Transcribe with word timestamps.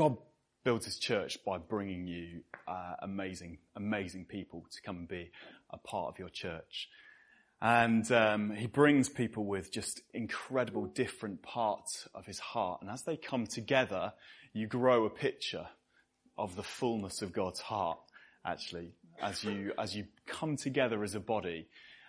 God 0.00 0.16
builds 0.64 0.86
his 0.86 0.98
church 0.98 1.36
by 1.44 1.58
bringing 1.58 2.06
you 2.06 2.40
uh, 2.66 2.94
amazing, 3.02 3.58
amazing 3.76 4.24
people 4.24 4.64
to 4.72 4.80
come 4.80 4.96
and 4.96 5.06
be 5.06 5.30
a 5.68 5.76
part 5.76 6.08
of 6.08 6.18
your 6.18 6.30
church. 6.30 6.88
And 7.60 8.10
um, 8.10 8.50
he 8.50 8.66
brings 8.66 9.10
people 9.10 9.44
with 9.44 9.70
just 9.70 10.00
incredible 10.14 10.86
different 10.86 11.42
parts 11.42 12.08
of 12.14 12.24
his 12.24 12.38
heart. 12.38 12.80
And 12.80 12.90
as 12.90 13.02
they 13.02 13.18
come 13.18 13.46
together, 13.46 14.14
you 14.54 14.66
grow 14.66 15.04
a 15.04 15.10
picture 15.10 15.66
of 16.38 16.56
the 16.56 16.62
fullness 16.62 17.20
of 17.20 17.34
God's 17.34 17.60
heart, 17.60 17.98
actually, 18.42 18.94
as 19.20 19.44
you, 19.44 19.74
as 19.78 19.94
you 19.94 20.06
come 20.26 20.56
together 20.56 21.04
as 21.04 21.14
a 21.14 21.20
body. 21.20 21.68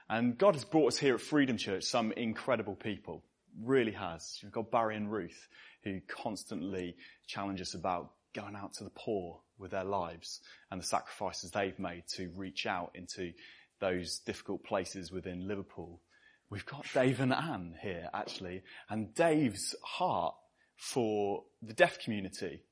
And 0.09 0.37
God 0.37 0.55
has 0.55 0.63
brought 0.63 0.93
us 0.93 0.97
here 0.97 1.15
at 1.15 1.21
Freedom 1.21 1.57
Church 1.57 1.83
some 1.83 2.13
incredible 2.13 2.75
people. 2.75 3.25
Really 3.59 3.91
has. 3.91 4.39
You've 4.41 4.51
got 4.51 4.71
Barry 4.71 4.95
and 4.95 5.11
Ruth, 5.11 5.47
who 5.83 5.99
constantly 6.07 6.95
challenge 7.27 7.61
us 7.61 7.73
about 7.73 8.11
going 8.33 8.55
out 8.55 8.73
to 8.75 8.83
the 8.83 8.91
poor 8.91 9.39
with 9.59 9.71
their 9.71 9.83
lives 9.83 10.41
and 10.71 10.81
the 10.81 10.85
sacrifices 10.85 11.51
they've 11.51 11.77
made 11.79 12.03
to 12.15 12.29
reach 12.35 12.65
out 12.65 12.91
into 12.95 13.33
those 13.79 14.19
difficult 14.19 14.63
places 14.63 15.11
within 15.11 15.47
Liverpool. 15.47 16.01
We've 16.49 16.65
got 16.65 16.85
Dave 16.93 17.19
and 17.19 17.33
Anne 17.33 17.75
here 17.81 18.09
actually, 18.13 18.63
and 18.89 19.13
Dave's 19.13 19.75
heart 19.83 20.35
for 20.75 21.43
the 21.61 21.73
deaf 21.73 21.99
community 21.99 22.63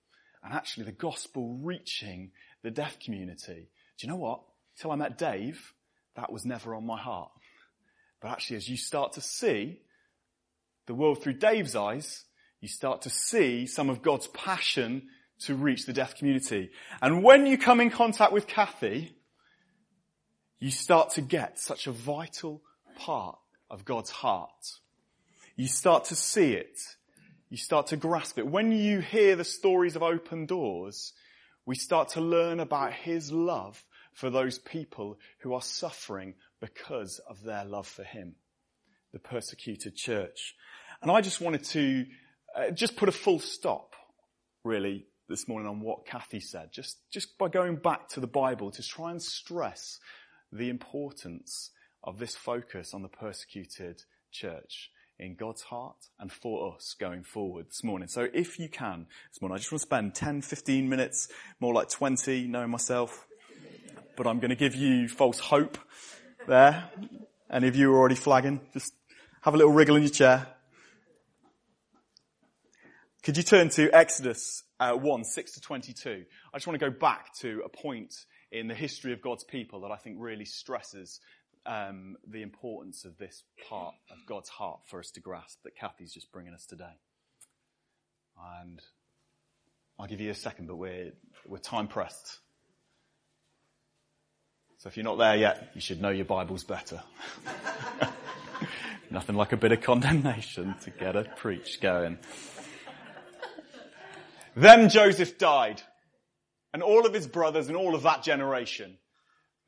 and 0.43 0.53
actually 0.53 0.85
the 0.85 0.91
gospel 0.91 1.59
reaching 1.61 2.31
the 2.63 2.71
deaf 2.71 2.99
community. 2.99 3.69
Do 3.97 4.07
you 4.07 4.09
know 4.09 4.17
what? 4.17 4.41
Till 4.77 4.91
I 4.91 4.95
met 4.95 5.17
Dave, 5.17 5.73
that 6.15 6.31
was 6.31 6.45
never 6.45 6.73
on 6.75 6.85
my 6.85 6.97
heart. 6.97 7.31
But 8.21 8.31
actually 8.31 8.57
as 8.57 8.69
you 8.69 8.77
start 8.77 9.13
to 9.13 9.21
see 9.21 9.81
the 10.89 10.95
world 10.95 11.21
through 11.21 11.33
Dave's 11.33 11.75
eyes, 11.75 12.25
you 12.61 12.67
start 12.67 13.03
to 13.03 13.11
see 13.11 13.67
some 13.67 13.91
of 13.91 14.01
God's 14.01 14.25
passion 14.29 15.03
to 15.41 15.53
reach 15.53 15.85
the 15.85 15.93
deaf 15.93 16.15
community. 16.15 16.71
And 16.99 17.23
when 17.23 17.45
you 17.45 17.59
come 17.59 17.79
in 17.79 17.91
contact 17.91 18.33
with 18.33 18.47
Kathy, 18.47 19.15
you 20.59 20.71
start 20.71 21.11
to 21.11 21.21
get 21.21 21.59
such 21.59 21.85
a 21.85 21.91
vital 21.91 22.63
part 22.97 23.37
of 23.69 23.85
God's 23.85 24.09
heart. 24.09 24.79
You 25.55 25.67
start 25.67 26.05
to 26.05 26.15
see 26.15 26.53
it. 26.53 26.79
You 27.51 27.57
start 27.57 27.85
to 27.87 27.95
grasp 27.95 28.39
it. 28.39 28.47
When 28.47 28.71
you 28.71 28.99
hear 28.99 29.35
the 29.35 29.43
stories 29.43 29.95
of 29.95 30.01
open 30.01 30.47
doors, 30.47 31.13
we 31.67 31.75
start 31.75 32.09
to 32.09 32.21
learn 32.21 32.59
about 32.59 32.93
His 32.93 33.31
love 33.31 33.85
for 34.13 34.31
those 34.31 34.57
people 34.57 35.19
who 35.41 35.53
are 35.53 35.61
suffering 35.61 36.33
because 36.59 37.19
of 37.29 37.43
their 37.43 37.63
love 37.63 37.85
for 37.85 38.03
Him. 38.03 38.33
The 39.13 39.19
persecuted 39.19 39.95
church. 39.95 40.55
And 41.01 41.09
I 41.11 41.21
just 41.21 41.39
wanted 41.39 41.63
to 41.65 42.05
uh, 42.55 42.71
just 42.71 42.97
put 42.97 43.07
a 43.07 43.13
full 43.13 43.39
stop, 43.39 43.95
really, 44.63 45.05
this 45.29 45.47
morning 45.47 45.67
on 45.67 45.79
what 45.79 46.05
Kathy 46.05 46.41
said, 46.41 46.71
just, 46.73 46.97
just 47.11 47.37
by 47.37 47.47
going 47.47 47.77
back 47.77 48.09
to 48.09 48.19
the 48.19 48.27
Bible 48.27 48.71
to 48.71 48.83
try 48.83 49.11
and 49.11 49.21
stress 49.21 49.99
the 50.51 50.69
importance 50.69 51.71
of 52.03 52.17
this 52.17 52.35
focus 52.35 52.93
on 52.93 53.01
the 53.01 53.07
persecuted 53.07 54.01
church 54.31 54.91
in 55.19 55.35
God's 55.35 55.61
heart 55.61 55.97
and 56.19 56.31
for 56.31 56.73
us 56.73 56.95
going 56.99 57.23
forward 57.23 57.67
this 57.67 57.83
morning. 57.83 58.07
So 58.07 58.27
if 58.33 58.57
you 58.59 58.67
can 58.67 59.05
this 59.31 59.41
morning, 59.41 59.55
I 59.55 59.57
just 59.59 59.71
want 59.71 59.81
to 59.81 59.87
spend 59.87 60.15
10, 60.15 60.41
15 60.41 60.89
minutes, 60.89 61.29
more 61.59 61.73
like 61.73 61.89
20, 61.89 62.47
knowing 62.47 62.69
myself, 62.69 63.27
but 64.17 64.27
I'm 64.27 64.39
going 64.39 64.49
to 64.49 64.55
give 64.55 64.75
you 64.75 65.07
false 65.07 65.39
hope 65.39 65.77
there. 66.47 66.89
Any 67.49 67.67
of 67.67 67.75
you 67.75 67.93
are 67.93 67.97
already 67.97 68.15
flagging? 68.15 68.61
Just 68.73 68.93
have 69.41 69.53
a 69.53 69.57
little 69.57 69.71
wriggle 69.71 69.95
in 69.95 70.03
your 70.03 70.11
chair. 70.11 70.47
Could 73.21 73.35
you 73.35 73.43
turn 73.43 73.67
to 73.71 73.93
Exodus 73.93 74.63
uh, 74.79 74.93
1, 74.93 75.25
6 75.25 75.51
to 75.51 75.61
22? 75.61 76.23
I 76.53 76.57
just 76.57 76.67
want 76.67 76.79
to 76.79 76.89
go 76.89 76.95
back 76.95 77.33
to 77.41 77.61
a 77.65 77.69
point 77.69 78.13
in 78.49 78.67
the 78.69 78.73
history 78.73 79.11
of 79.11 79.21
God's 79.21 79.43
people 79.43 79.81
that 79.81 79.91
I 79.91 79.97
think 79.97 80.15
really 80.19 80.45
stresses 80.45 81.19
um, 81.65 82.15
the 82.25 82.41
importance 82.41 83.03
of 83.03 83.17
this 83.17 83.43
part 83.67 83.93
of 84.09 84.25
God's 84.25 84.47
heart 84.47 84.79
for 84.89 84.99
us 84.99 85.11
to 85.11 85.19
grasp 85.19 85.59
that 85.65 85.75
Kathy's 85.75 86.13
just 86.13 86.31
bringing 86.31 86.53
us 86.53 86.65
today. 86.65 86.95
And 88.61 88.81
I'll 89.99 90.07
give 90.07 90.21
you 90.21 90.31
a 90.31 90.35
second, 90.35 90.67
but 90.67 90.77
we're, 90.77 91.11
we're 91.45 91.57
time 91.57 91.89
pressed. 91.89 92.39
So 94.77 94.87
if 94.87 94.95
you're 94.95 95.03
not 95.03 95.17
there 95.17 95.35
yet, 95.35 95.71
you 95.75 95.81
should 95.81 96.01
know 96.01 96.09
your 96.09 96.23
Bibles 96.23 96.63
better. 96.63 97.03
Nothing 99.11 99.35
like 99.35 99.51
a 99.51 99.57
bit 99.57 99.73
of 99.73 99.81
condemnation 99.81 100.75
to 100.83 100.89
get 100.89 101.17
a 101.17 101.25
preach 101.25 101.81
going. 101.81 102.17
Then 104.59 104.89
Joseph 104.89 105.37
died, 105.37 105.81
and 106.73 106.83
all 106.83 107.05
of 107.05 107.13
his 107.13 107.27
brothers 107.27 107.69
and 107.69 107.77
all 107.77 107.95
of 107.95 108.03
that 108.03 108.23
generation. 108.23 108.97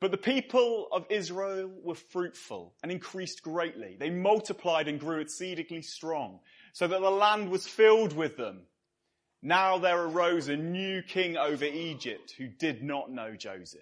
But 0.00 0.10
the 0.10 0.18
people 0.18 0.88
of 0.92 1.06
Israel 1.08 1.70
were 1.82 1.94
fruitful 1.94 2.74
and 2.82 2.92
increased 2.92 3.42
greatly. 3.42 3.96
They 3.98 4.10
multiplied 4.10 4.88
and 4.88 5.00
grew 5.00 5.20
exceedingly 5.20 5.80
strong, 5.80 6.40
so 6.74 6.86
that 6.86 7.00
the 7.00 7.10
land 7.10 7.50
was 7.50 7.66
filled 7.66 8.14
with 8.14 8.36
them. 8.36 8.66
Now 9.40 9.78
there 9.78 9.98
arose 9.98 10.48
a 10.48 10.58
new 10.58 11.00
king 11.00 11.38
over 11.38 11.64
Egypt 11.64 12.34
who 12.36 12.48
did 12.48 12.82
not 12.82 13.10
know 13.10 13.34
Joseph. 13.34 13.80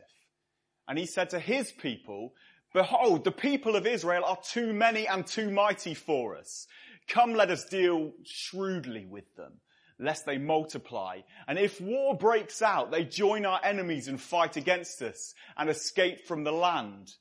And 0.87 0.97
he 0.97 1.07
said 1.07 1.31
to 1.31 1.41
his 1.41 1.73
people, 1.73 2.35
Behold, 2.73 3.25
the 3.25 3.33
people 3.33 3.75
of 3.75 3.85
Israel 3.85 4.25
are 4.25 4.39
too 4.49 4.73
many 4.73 5.09
and 5.09 5.27
too 5.27 5.51
mighty 5.51 5.95
for 5.95 6.37
us. 6.37 6.69
Come, 7.09 7.35
let 7.35 7.51
us 7.51 7.65
deal 7.65 8.13
shrewdly 8.23 9.07
with 9.07 9.35
them 9.35 9.55
lest 10.01 10.27
they 10.27 10.39
multiply. 10.39 11.21
And 11.47 11.59
if 11.59 11.81
war 11.81 12.17
breaks 12.17 12.63
out, 12.63 12.91
they 12.91 13.05
join 13.05 13.45
our 13.45 13.61
enemies 13.63 14.09
and 14.09 14.21
fight 14.21 14.57
against 14.57 15.03
us 15.03 15.35
and 15.57 15.69
escape 15.69 16.27
from 16.27 16.45
the 16.45 16.53
land. 16.53 17.13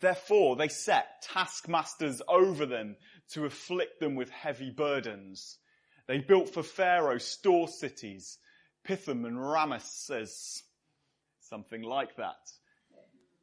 Therefore, 0.00 0.56
they 0.56 0.68
set 0.68 1.22
taskmasters 1.22 2.22
over 2.28 2.66
them 2.66 2.96
to 3.32 3.44
afflict 3.44 4.00
them 4.00 4.14
with 4.14 4.30
heavy 4.30 4.70
burdens. 4.70 5.58
They 6.06 6.18
built 6.18 6.50
for 6.50 6.62
Pharaoh 6.62 7.18
store 7.18 7.68
cities, 7.68 8.38
Pithom 8.84 9.24
and 9.24 9.36
Ramesses, 9.36 10.62
something 11.40 11.82
like 11.82 12.16
that. 12.16 12.36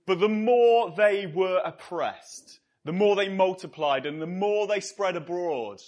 But 0.06 0.20
the 0.20 0.30
more 0.30 0.94
they 0.96 1.26
were 1.26 1.62
oppressed, 1.64 2.60
the 2.86 2.94
more 2.94 3.16
they 3.16 3.30
multiplied 3.30 4.06
and 4.06 4.22
the 4.22 4.28
more 4.28 4.68
they 4.68 4.80
spread 4.80 5.16
abroad, 5.16 5.80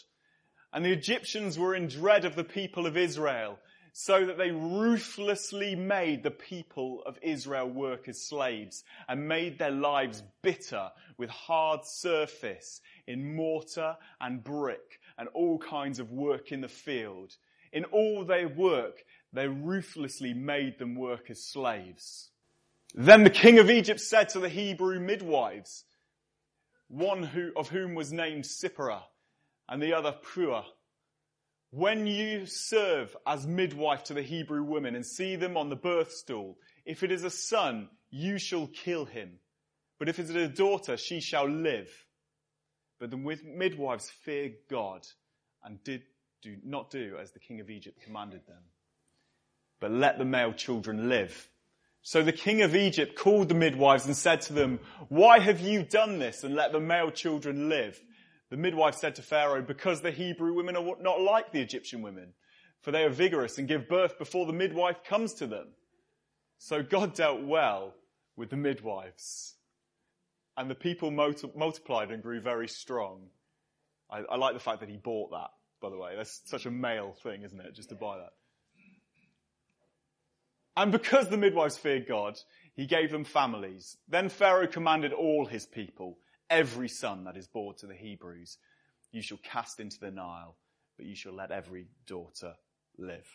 and 0.75 0.83
the 0.83 0.91
Egyptians 0.91 1.57
were 1.57 1.73
in 1.73 1.87
dread 1.87 2.25
of 2.25 2.35
the 2.35 2.43
people 2.43 2.85
of 2.85 2.97
Israel, 2.97 3.57
so 3.93 4.25
that 4.25 4.37
they 4.37 4.51
ruthlessly 4.51 5.73
made 5.73 6.21
the 6.21 6.29
people 6.29 7.01
of 7.05 7.17
Israel 7.21 7.69
work 7.69 8.09
as 8.09 8.21
slaves 8.21 8.83
and 9.07 9.25
made 9.25 9.57
their 9.57 9.71
lives 9.71 10.21
bitter 10.41 10.89
with 11.17 11.29
hard 11.29 11.85
surface 11.85 12.81
in 13.07 13.37
mortar 13.37 13.95
and 14.19 14.43
brick 14.43 14.99
and 15.17 15.29
all 15.29 15.57
kinds 15.57 15.99
of 15.99 16.11
work 16.11 16.51
in 16.51 16.59
the 16.59 16.67
field. 16.67 17.33
In 17.71 17.85
all 17.85 18.25
their 18.25 18.49
work, 18.49 19.05
they 19.31 19.47
ruthlessly 19.47 20.33
made 20.33 20.77
them 20.77 20.95
work 20.95 21.29
as 21.29 21.41
slaves. 21.41 22.31
Then 22.93 23.23
the 23.23 23.29
king 23.29 23.59
of 23.59 23.69
Egypt 23.69 24.01
said 24.01 24.27
to 24.29 24.41
the 24.41 24.49
Hebrew 24.49 24.99
midwives, 24.99 25.85
one 26.89 27.23
who, 27.23 27.51
of 27.55 27.69
whom 27.69 27.95
was 27.95 28.11
named 28.11 28.43
Sipporah, 28.43 29.03
and 29.67 29.81
the 29.81 29.93
other 29.93 30.11
Puah. 30.11 30.65
When 31.71 32.07
you 32.07 32.45
serve 32.45 33.15
as 33.27 33.45
midwife 33.45 34.05
to 34.05 34.13
the 34.13 34.21
Hebrew 34.21 34.63
women 34.63 34.95
and 34.95 35.05
see 35.05 35.35
them 35.35 35.57
on 35.57 35.69
the 35.69 35.75
birth 35.75 36.11
stool, 36.11 36.57
if 36.85 37.03
it 37.03 37.11
is 37.11 37.23
a 37.23 37.29
son, 37.29 37.89
you 38.09 38.37
shall 38.37 38.67
kill 38.67 39.05
him. 39.05 39.39
But 39.99 40.09
if 40.09 40.19
it 40.19 40.29
is 40.29 40.35
a 40.35 40.47
daughter, 40.47 40.97
she 40.97 41.19
shall 41.19 41.49
live. 41.49 41.89
But 42.99 43.11
the 43.11 43.17
midwives 43.17 44.09
feared 44.09 44.55
God 44.69 45.05
and 45.63 45.83
did 45.83 46.03
do 46.41 46.55
not 46.63 46.91
do 46.91 47.17
as 47.19 47.31
the 47.31 47.39
king 47.39 47.59
of 47.59 47.69
Egypt 47.69 48.01
commanded 48.03 48.45
them. 48.47 48.61
But 49.79 49.91
let 49.91 50.17
the 50.17 50.25
male 50.25 50.53
children 50.53 51.09
live. 51.09 51.49
So 52.03 52.21
the 52.21 52.31
king 52.31 52.61
of 52.61 52.75
Egypt 52.75 53.17
called 53.17 53.49
the 53.49 53.55
midwives 53.55 54.05
and 54.05 54.15
said 54.15 54.41
to 54.41 54.53
them, 54.53 54.79
Why 55.09 55.39
have 55.39 55.59
you 55.59 55.83
done 55.83 56.19
this 56.19 56.43
and 56.43 56.53
let 56.53 56.71
the 56.71 56.79
male 56.79 57.09
children 57.09 57.67
live? 57.67 57.99
The 58.49 58.57
midwife 58.57 58.95
said 58.95 59.15
to 59.15 59.21
Pharaoh, 59.21 59.61
because 59.61 60.01
the 60.01 60.11
Hebrew 60.11 60.53
women 60.53 60.75
are 60.75 60.95
not 61.01 61.21
like 61.21 61.51
the 61.51 61.61
Egyptian 61.61 62.01
women, 62.01 62.33
for 62.81 62.91
they 62.91 63.03
are 63.03 63.09
vigorous 63.09 63.57
and 63.57 63.67
give 63.67 63.89
birth 63.89 64.19
before 64.19 64.45
the 64.45 64.53
midwife 64.53 65.03
comes 65.03 65.33
to 65.35 65.47
them. 65.47 65.67
So 66.59 66.83
God 66.83 67.15
dealt 67.15 67.41
well 67.41 67.93
with 68.35 68.49
the 68.49 68.57
midwives. 68.57 69.55
And 70.57 70.69
the 70.69 70.75
people 70.75 71.11
multiplied 71.11 72.11
and 72.11 72.21
grew 72.23 72.39
very 72.39 72.67
strong. 72.67 73.27
I, 74.09 74.19
I 74.19 74.37
like 74.37 74.53
the 74.53 74.59
fact 74.59 74.79
that 74.81 74.89
he 74.89 74.97
bought 74.97 75.31
that, 75.31 75.49
by 75.81 75.89
the 75.89 75.97
way. 75.97 76.13
That's 76.15 76.41
such 76.45 76.65
a 76.65 76.71
male 76.71 77.15
thing, 77.23 77.43
isn't 77.43 77.59
it? 77.59 77.75
Just 77.75 77.89
to 77.89 77.95
buy 77.95 78.17
that. 78.17 78.33
And 80.77 80.91
because 80.91 81.29
the 81.29 81.37
midwives 81.37 81.77
feared 81.77 82.07
God, 82.07 82.37
he 82.75 82.85
gave 82.85 83.11
them 83.11 83.23
families. 83.23 83.97
Then 84.07 84.29
Pharaoh 84.29 84.67
commanded 84.67 85.13
all 85.13 85.45
his 85.45 85.65
people 85.65 86.17
every 86.49 86.89
son 86.89 87.23
that 87.25 87.37
is 87.37 87.47
born 87.47 87.75
to 87.79 87.87
the 87.87 87.95
Hebrews 87.95 88.57
you 89.15 89.21
shall 89.21 89.39
cast 89.43 89.79
into 89.79 89.97
the 89.99 90.11
Nile, 90.11 90.57
but 90.97 91.05
you 91.05 91.15
shall 91.15 91.33
let 91.33 91.49
every 91.49 91.87
daughter 92.05 92.53
live. 92.97 93.25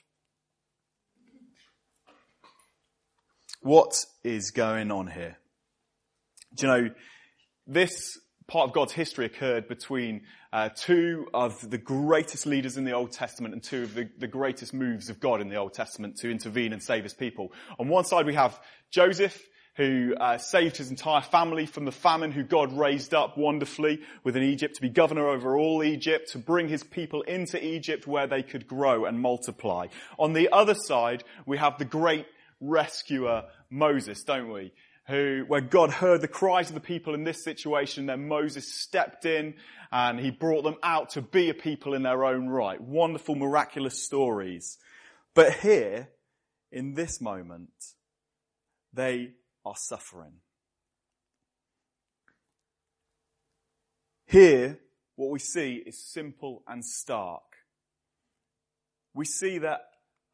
What 3.62 4.04
is 4.22 4.50
going 4.50 4.90
on 4.90 5.06
here? 5.06 5.38
Do 6.54 6.66
you 6.66 6.72
know, 6.72 6.90
this 7.66 8.18
part 8.46 8.68
of 8.68 8.74
God's 8.74 8.92
history 8.92 9.24
occurred 9.24 9.68
between 9.68 10.22
uh, 10.52 10.68
two 10.74 11.28
of 11.32 11.70
the 11.70 11.78
greatest 11.78 12.44
leaders 12.44 12.76
in 12.76 12.84
the 12.84 12.92
Old 12.92 13.12
Testament 13.12 13.54
and 13.54 13.62
two 13.62 13.84
of 13.84 13.94
the, 13.94 14.10
the, 14.18 14.26
greatest 14.26 14.74
moves 14.74 15.08
of 15.08 15.20
God 15.20 15.40
in 15.40 15.48
the 15.48 15.56
Old 15.56 15.72
Testament 15.72 16.16
to 16.16 16.30
intervene 16.30 16.72
and 16.72 16.82
save 16.82 17.04
his 17.04 17.14
people. 17.14 17.52
On 17.78 17.88
one 17.88 18.04
side 18.04 18.26
we 18.26 18.34
have 18.34 18.58
Joseph, 18.90 19.40
who 19.76 20.14
uh, 20.20 20.38
saved 20.38 20.76
his 20.76 20.90
entire 20.90 21.22
family 21.22 21.66
from 21.66 21.84
the 21.84 21.92
famine, 21.92 22.32
who 22.32 22.42
God 22.42 22.72
raised 22.72 23.14
up 23.14 23.38
wonderfully 23.38 24.00
within 24.24 24.42
Egypt 24.42 24.74
to 24.76 24.82
be 24.82 24.88
governor 24.88 25.28
over 25.28 25.56
all 25.56 25.82
Egypt, 25.82 26.30
to 26.32 26.38
bring 26.38 26.68
his 26.68 26.82
people 26.82 27.22
into 27.22 27.64
Egypt 27.64 28.06
where 28.06 28.26
they 28.26 28.42
could 28.42 28.66
grow 28.66 29.04
and 29.04 29.20
multiply. 29.20 29.86
On 30.18 30.32
the 30.32 30.50
other 30.52 30.74
side, 30.74 31.24
we 31.46 31.58
have 31.58 31.78
the 31.78 31.84
great 31.84 32.26
rescuer 32.60 33.44
Moses, 33.70 34.22
don't 34.24 34.52
we? 34.52 34.72
who, 35.10 35.44
where 35.48 35.60
God 35.60 35.90
heard 35.90 36.20
the 36.20 36.28
cries 36.28 36.68
of 36.68 36.74
the 36.74 36.80
people 36.80 37.14
in 37.14 37.24
this 37.24 37.42
situation, 37.42 38.06
then 38.06 38.28
Moses 38.28 38.72
stepped 38.72 39.26
in 39.26 39.54
and 39.92 40.20
he 40.20 40.30
brought 40.30 40.62
them 40.62 40.76
out 40.82 41.10
to 41.10 41.22
be 41.22 41.50
a 41.50 41.54
people 41.54 41.94
in 41.94 42.02
their 42.02 42.24
own 42.24 42.48
right. 42.48 42.80
Wonderful, 42.80 43.34
miraculous 43.34 44.04
stories. 44.04 44.78
But 45.34 45.54
here, 45.54 46.08
in 46.70 46.94
this 46.94 47.20
moment, 47.20 47.70
they 48.92 49.32
are 49.64 49.76
suffering. 49.76 50.34
Here, 54.26 54.78
what 55.16 55.30
we 55.30 55.38
see 55.38 55.82
is 55.84 56.12
simple 56.12 56.62
and 56.68 56.84
stark. 56.84 57.42
We 59.12 59.24
see 59.24 59.58
that 59.58 59.80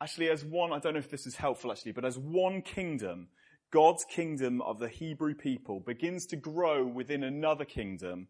actually 0.00 0.28
as 0.28 0.44
one, 0.44 0.72
I 0.72 0.78
don't 0.78 0.94
know 0.94 0.98
if 0.98 1.10
this 1.10 1.26
is 1.26 1.36
helpful 1.36 1.72
actually, 1.72 1.92
but 1.92 2.04
as 2.04 2.18
one 2.18 2.62
kingdom, 2.62 3.28
God's 3.72 4.04
kingdom 4.04 4.60
of 4.62 4.78
the 4.78 4.88
Hebrew 4.88 5.34
people 5.34 5.80
begins 5.80 6.26
to 6.26 6.36
grow 6.36 6.84
within 6.84 7.22
another 7.24 7.64
kingdom 7.64 8.28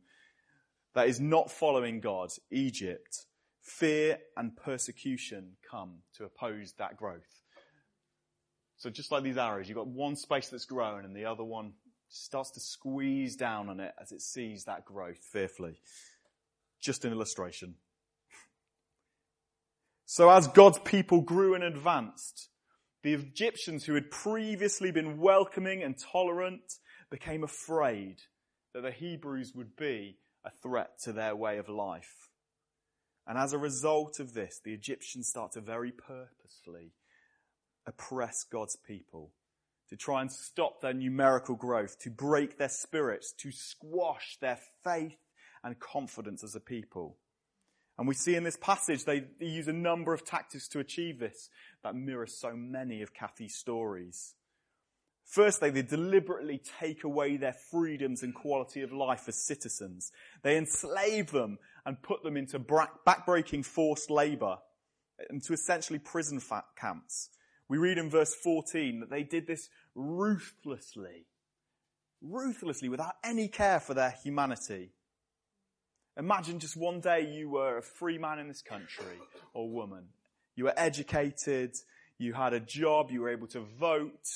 that 0.95 1.09
is 1.09 1.21
not 1.21 1.51
following 1.51 2.01
God, 2.01 2.31
Egypt, 2.51 3.27
fear 3.61 4.19
and 4.37 4.57
persecution 4.57 5.57
come 5.69 5.99
to 6.15 6.25
oppose 6.25 6.75
that 6.79 6.97
growth. 6.97 7.46
So 8.77 8.91
just 8.91 9.11
like 9.11 9.23
these 9.23 9.39
arrows, 9.39 9.69
you've 9.69 9.79
got 9.79 9.87
one 9.87 10.17
space 10.17 10.49
that's 10.49 10.67
growing 10.67 11.05
and 11.05 11.17
the 11.17 11.25
other 11.25 11.45
one 11.45 11.73
starts 12.09 12.51
to 12.53 12.61
squeeze 12.61 13.37
down 13.37 13.69
on 13.69 13.81
it 13.81 13.93
as 14.01 14.13
it 14.13 14.21
sees 14.21 14.65
that 14.65 14.85
growth 14.85 15.19
fearfully. 15.33 15.81
Just 16.81 17.05
an 17.05 17.13
illustration. 17.13 17.75
So 20.05 20.31
as 20.31 20.47
God's 20.47 20.79
people 20.79 21.21
grew 21.21 21.55
and 21.55 21.65
advanced, 21.65 22.49
the 23.03 23.15
Egyptians 23.15 23.85
who 23.85 23.95
had 23.95 24.11
previously 24.11 24.91
been 24.91 25.19
welcoming 25.19 25.83
and 25.83 25.97
tolerant 25.99 26.75
became 27.11 27.43
afraid 27.43 28.17
that 28.73 28.83
the 28.83 28.91
Hebrews 28.91 29.53
would 29.55 29.75
be 29.77 30.19
a 30.45 30.51
threat 30.63 31.01
to 31.03 31.13
their 31.13 31.35
way 31.35 31.59
of 31.59 31.69
life. 31.69 32.29
And 33.27 33.37
as 33.37 33.53
a 33.53 33.59
result 33.59 34.21
of 34.21 34.35
this, 34.35 34.61
the 34.65 34.73
Egyptians 34.73 35.29
start 35.29 35.53
to 35.53 35.61
very 35.61 35.91
purposefully 35.91 36.93
oppress 37.87 38.45
God's 38.45 38.77
people, 38.77 39.33
to 39.89 39.97
try 39.97 40.21
and 40.21 40.31
stop 40.31 40.81
their 40.81 40.95
numerical 40.95 41.55
growth, 41.55 41.99
to 42.01 42.11
break 42.11 42.59
their 42.59 42.69
spirits, 42.69 43.33
to 43.39 43.53
squash 43.53 44.37
their 44.41 44.59
faith 44.85 45.19
and 45.63 45.79
confidence 45.79 46.43
as 46.45 46.55
a 46.55 46.61
people. 46.61 47.17
And 47.99 48.07
we 48.07 48.15
see 48.15 48.35
in 48.35 48.45
this 48.45 48.59
passage 48.59 49.05
they, 49.05 49.25
they 49.41 49.47
use 49.47 49.69
a 49.69 49.73
number 49.73 50.13
of 50.13 50.25
tactics 50.25 50.69
to 50.69 50.81
achieve 50.81 51.19
this 51.19 51.49
that 51.83 51.95
mirror 51.95 52.27
so 52.27 52.55
many 52.55 53.03
of 53.03 53.15
Kathy's 53.15 53.55
stories. 53.55 54.35
Firstly, 55.25 55.71
they 55.71 55.83
deliberately 55.83 56.61
take 56.81 57.03
away 57.03 57.37
their 57.37 57.57
freedoms 57.71 58.23
and 58.23 58.35
quality 58.35 58.83
of 58.83 58.93
life 58.93 59.25
as 59.27 59.45
citizens. 59.45 60.13
They 60.43 60.57
enslave 60.57 61.33
them 61.33 61.59
and 61.85 62.03
put 62.03 62.23
them 62.23 62.37
into 62.37 62.61
backbreaking 62.61 63.65
forced 63.65 64.09
labor 64.09 64.59
into 65.31 65.53
essentially 65.53 65.99
prison 65.99 66.41
camps. 66.79 67.31
We 67.69 67.79
read 67.79 67.99
in 67.99 68.11
verse 68.11 68.35
14 68.35 69.01
that 69.01 69.11
they 69.11 69.23
did 69.23 69.47
this 69.47 69.69
ruthlessly, 69.95 71.27
ruthlessly 72.23 72.89
without 72.89 73.15
any 73.25 73.49
care 73.49 73.81
for 73.81 73.95
their 73.95 74.15
humanity. 74.23 74.93
Imagine 76.17 76.61
just 76.61 76.77
one 76.77 77.01
day 77.01 77.27
you 77.31 77.51
were 77.51 77.79
a 77.79 77.83
free 77.83 78.19
man 78.19 78.39
in 78.39 78.49
this 78.49 78.63
country 78.63 79.19
or 79.53 79.69
woman. 79.69 80.05
You 80.55 80.65
were 80.65 80.75
educated, 80.77 81.77
you 82.19 82.33
had 82.33 82.53
a 82.53 82.61
job, 82.61 83.11
you 83.11 83.21
were 83.21 83.31
able 83.31 83.49
to 83.49 83.61
vote, 83.61 84.27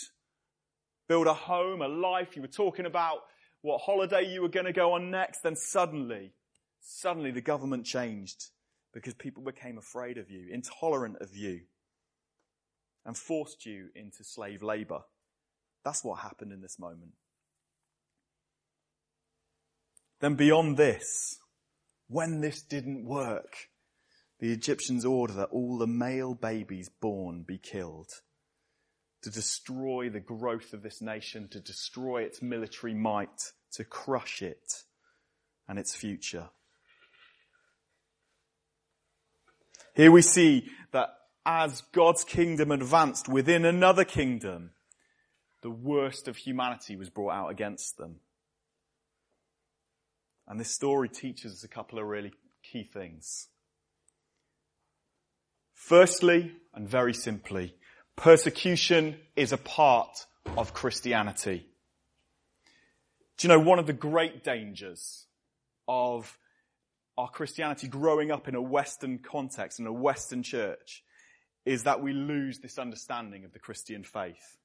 build 1.09 1.27
a 1.27 1.35
home, 1.35 1.81
a 1.81 1.89
life, 1.89 2.37
you 2.37 2.43
were 2.43 2.49
talking 2.49 2.85
about 2.85 3.21
what 3.63 3.81
holiday 3.81 4.31
you 4.31 4.43
were 4.43 4.49
going 4.49 4.67
to 4.67 4.73
go 4.73 4.93
on 4.93 5.11
next, 5.11 5.43
then 5.43 5.57
suddenly, 5.57 6.33
suddenly 6.81 7.31
the 7.31 7.41
government 7.41 7.87
changed 7.87 8.47
because 8.93 9.15
people 9.15 9.43
became 9.43 9.79
afraid 9.79 10.19
of 10.19 10.31
you, 10.31 10.49
intolerant 10.51 11.17
of 11.21 11.35
you, 11.37 11.61
and 13.05 13.17
forced 13.17 13.67
you 13.67 13.89
into 13.95 14.25
slave 14.25 14.63
labor. 14.63 15.01
That's 15.85 16.05
what 16.05 16.21
happened 16.21 16.53
in 16.53 16.61
this 16.61 16.79
moment. 16.79 17.13
Then 20.21 20.35
beyond 20.35 20.77
this, 20.77 21.39
when 22.09 22.41
this 22.41 22.61
didn't 22.61 23.07
work, 23.07 23.69
the 24.39 24.53
Egyptians 24.53 25.05
order 25.05 25.33
that 25.35 25.51
all 25.51 25.79
the 25.79 25.87
male 25.87 26.35
babies 26.35 26.91
born 27.01 27.43
be 27.43 27.59
killed 27.59 28.11
to 29.23 29.31
destroy 29.31 30.09
the 30.09 30.21
growth 30.21 30.73
of 30.73 30.83
this 30.83 31.03
nation, 31.03 31.49
to 31.49 31.61
destroy 31.61 32.23
its 32.23 32.41
military 32.41 32.95
might, 32.95 33.53
to 33.73 33.85
crush 33.85 34.43
it 34.43 34.85
and 35.69 35.79
its 35.79 35.95
future. 35.95 36.49
Here 39.95 40.11
we 40.11 40.23
see 40.23 40.69
as 41.47 41.83
God's 41.93 42.25
kingdom 42.25 42.71
advanced 42.71 43.29
within 43.29 43.65
another 43.65 44.05
kingdom, 44.05 44.71
the 45.63 45.71
worst 45.71 46.29
of 46.29 46.37
humanity 46.37 46.97
was 46.97 47.11
brought 47.11 47.33
out 47.33 47.51
against 47.51 47.97
them. 47.97 48.17
And 50.49 50.59
this 50.59 50.71
story 50.71 51.09
teaches 51.09 51.53
us 51.53 51.65
a 51.65 51.69
couple 51.69 51.99
of 51.99 52.07
really 52.07 52.33
key 52.63 52.83
things. 52.83 53.49
Firstly, 55.73 56.53
and 56.75 56.89
very 56.89 57.15
simply, 57.15 57.75
persecution 58.17 59.17
is 59.37 59.53
a 59.53 59.57
part 59.57 60.27
of 60.57 60.75
Christianity. 60.75 61.67
Do 63.39 63.49
you 63.49 63.55
know 63.55 63.61
one 63.61 63.79
of 63.79 63.87
the 63.87 63.93
great 63.93 64.45
dangers 64.45 65.27
of 65.89 66.37
our 67.17 67.29
Christianity 67.29 67.89
growing 67.89 68.31
up 68.31 68.49
in 68.49 68.55
a 68.55 68.63
Western 68.63 69.19
context, 69.19 69.81
in 69.81 69.87
a 69.87 69.93
Western 69.93 70.43
church, 70.43 71.03
is 71.65 71.85
that 71.85 72.03
we 72.03 72.13
lose 72.13 72.59
this 72.59 72.79
understanding 72.79 73.45
of 73.45 73.53
the 73.53 73.59
Christian 73.59 74.03
faith. 74.03 74.59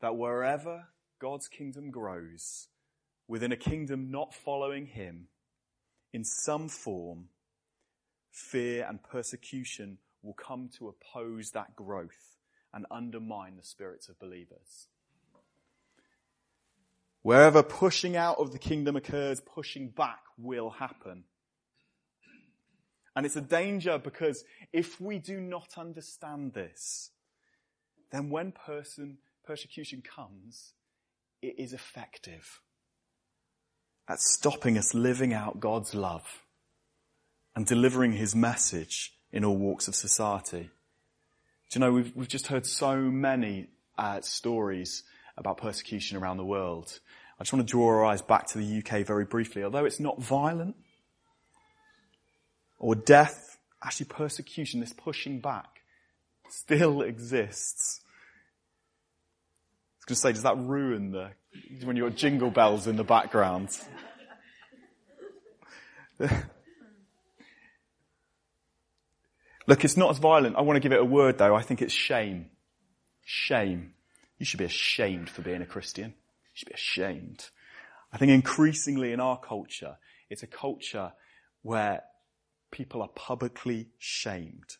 That 0.00 0.16
wherever 0.16 0.88
God's 1.18 1.48
kingdom 1.48 1.90
grows, 1.90 2.68
within 3.28 3.52
a 3.52 3.56
kingdom 3.56 4.10
not 4.10 4.34
following 4.34 4.86
him, 4.86 5.28
in 6.12 6.24
some 6.24 6.68
form, 6.68 7.28
fear 8.30 8.86
and 8.88 9.02
persecution 9.02 9.98
will 10.22 10.34
come 10.34 10.68
to 10.78 10.88
oppose 10.88 11.50
that 11.52 11.76
growth 11.76 12.36
and 12.72 12.86
undermine 12.90 13.56
the 13.56 13.62
spirits 13.62 14.08
of 14.08 14.18
believers. 14.18 14.88
Wherever 17.22 17.62
pushing 17.62 18.16
out 18.16 18.38
of 18.38 18.52
the 18.52 18.58
kingdom 18.58 18.96
occurs, 18.96 19.40
pushing 19.40 19.88
back 19.88 20.20
will 20.38 20.70
happen. 20.70 21.24
And 23.16 23.26
it's 23.26 23.36
a 23.36 23.40
danger 23.40 23.98
because 23.98 24.44
if 24.72 25.00
we 25.00 25.18
do 25.18 25.40
not 25.40 25.76
understand 25.76 26.54
this, 26.54 27.10
then 28.12 28.30
when 28.30 28.52
person, 28.52 29.18
persecution 29.44 30.02
comes, 30.02 30.72
it 31.42 31.54
is 31.58 31.72
effective 31.72 32.60
at 34.08 34.20
stopping 34.20 34.76
us 34.76 34.94
living 34.94 35.32
out 35.32 35.60
God's 35.60 35.94
love 35.94 36.44
and 37.54 37.66
delivering 37.66 38.12
his 38.12 38.34
message 38.34 39.12
in 39.32 39.44
all 39.44 39.56
walks 39.56 39.88
of 39.88 39.94
society. 39.94 40.70
Do 41.70 41.78
you 41.78 41.80
know, 41.80 41.92
we've, 41.92 42.16
we've 42.16 42.28
just 42.28 42.48
heard 42.48 42.66
so 42.66 42.96
many 42.96 43.68
uh, 43.96 44.20
stories 44.22 45.04
about 45.36 45.58
persecution 45.58 46.16
around 46.16 46.36
the 46.36 46.44
world. 46.44 46.98
I 47.38 47.44
just 47.44 47.52
want 47.52 47.66
to 47.66 47.70
draw 47.70 47.88
our 47.88 48.04
eyes 48.04 48.22
back 48.22 48.48
to 48.48 48.58
the 48.58 48.78
UK 48.78 49.06
very 49.06 49.24
briefly. 49.24 49.62
Although 49.62 49.84
it's 49.84 50.00
not 50.00 50.20
violent 50.20 50.76
or 52.80 52.96
death, 52.96 53.58
actually 53.82 54.06
persecution, 54.06 54.80
this 54.80 54.92
pushing 54.92 55.38
back, 55.40 55.82
still 56.48 57.02
exists. 57.02 58.00
I 58.02 59.98
was 59.98 60.04
going 60.06 60.16
to 60.16 60.20
say, 60.20 60.32
does 60.32 60.42
that 60.42 60.58
ruin 60.58 61.12
the 61.12 61.30
when 61.82 61.96
you've 61.96 62.08
got 62.08 62.16
jingle 62.16 62.50
bells 62.50 62.86
in 62.86 62.96
the 62.96 63.04
background. 63.04 63.68
Look, 69.66 69.84
it's 69.84 69.96
not 69.96 70.10
as 70.10 70.18
violent. 70.18 70.56
I 70.56 70.62
want 70.62 70.76
to 70.76 70.80
give 70.80 70.92
it 70.92 71.00
a 71.00 71.04
word 71.04 71.38
though. 71.38 71.54
I 71.54 71.62
think 71.62 71.80
it's 71.82 71.94
shame. 71.94 72.50
Shame. 73.24 73.94
You 74.38 74.46
should 74.46 74.58
be 74.58 74.64
ashamed 74.64 75.30
for 75.30 75.42
being 75.42 75.62
a 75.62 75.66
Christian. 75.66 76.06
You 76.06 76.54
should 76.54 76.68
be 76.68 76.74
ashamed. 76.74 77.48
I 78.12 78.18
think 78.18 78.32
increasingly 78.32 79.12
in 79.12 79.20
our 79.20 79.38
culture, 79.38 79.98
it's 80.28 80.42
a 80.42 80.48
culture 80.48 81.12
where 81.62 82.02
people 82.70 83.02
are 83.02 83.08
publicly 83.08 83.88
shamed. 83.98 84.76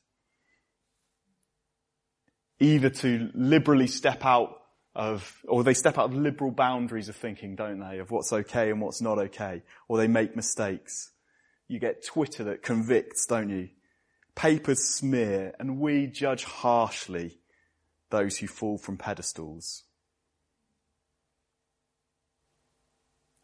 Either 2.59 2.91
to 2.91 3.31
liberally 3.35 3.87
step 3.87 4.25
out 4.25 4.61
of, 4.95 5.39
or 5.49 5.65
they 5.65 5.75
step 5.75 5.99
out 5.99 6.07
of 6.07 6.15
liberal 6.15 6.51
boundaries 6.51 7.09
of 7.09 7.17
thinking, 7.17 7.57
don't 7.57 7.81
they, 7.81 7.99
of 7.99 8.11
what's 8.11 8.33
okay 8.33 8.71
and 8.71 8.81
what's 8.81 9.01
not 9.01 9.19
okay, 9.19 9.63
or 9.89 9.97
they 9.97 10.09
make 10.09 10.37
mistakes. 10.37 11.13
You 11.69 11.79
get 11.79 12.05
Twitter 12.05 12.45
that 12.45 12.63
convicts, 12.63 13.27
don't 13.27 13.49
you? 13.49 13.69
Papers 14.35 14.85
smear, 14.85 15.55
and 15.59 15.79
we 15.79 16.07
judge 16.07 16.45
harshly 16.45 17.39
those 18.11 18.39
who 18.39 18.47
fall 18.47 18.79
from 18.79 18.97
pedestals. 18.97 19.85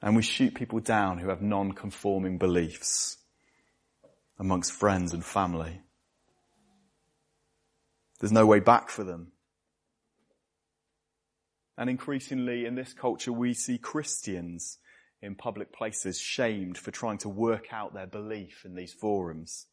And 0.03 0.15
we 0.15 0.23
shoot 0.23 0.55
people 0.55 0.81
down 0.81 1.19
who 1.19 1.31
have 1.31 1.41
non-conforming 1.41 2.39
beliefs 2.39 3.17
amongst 4.39 4.73
friends 4.73 5.13
and 5.13 5.25
family. 5.25 5.81
There's 8.21 8.33
no 8.33 8.47
way 8.47 8.61
back 8.61 8.89
for 8.89 9.05
them. 9.05 9.33
And 11.79 11.91
increasingly 11.91 12.65
in 12.65 12.75
this 12.75 12.95
culture, 12.95 13.33
we 13.33 13.53
see 13.53 13.77
Christians 13.77 14.79
in 15.21 15.35
public 15.35 15.73
places 15.73 16.19
shamed 16.19 16.79
for 16.79 16.91
trying 16.91 17.19
to 17.19 17.29
work 17.29 17.73
out 17.73 17.93
their 17.93 18.07
belief 18.07 18.65
in 18.65 18.75
these 18.75 18.93
forums. 18.93 19.67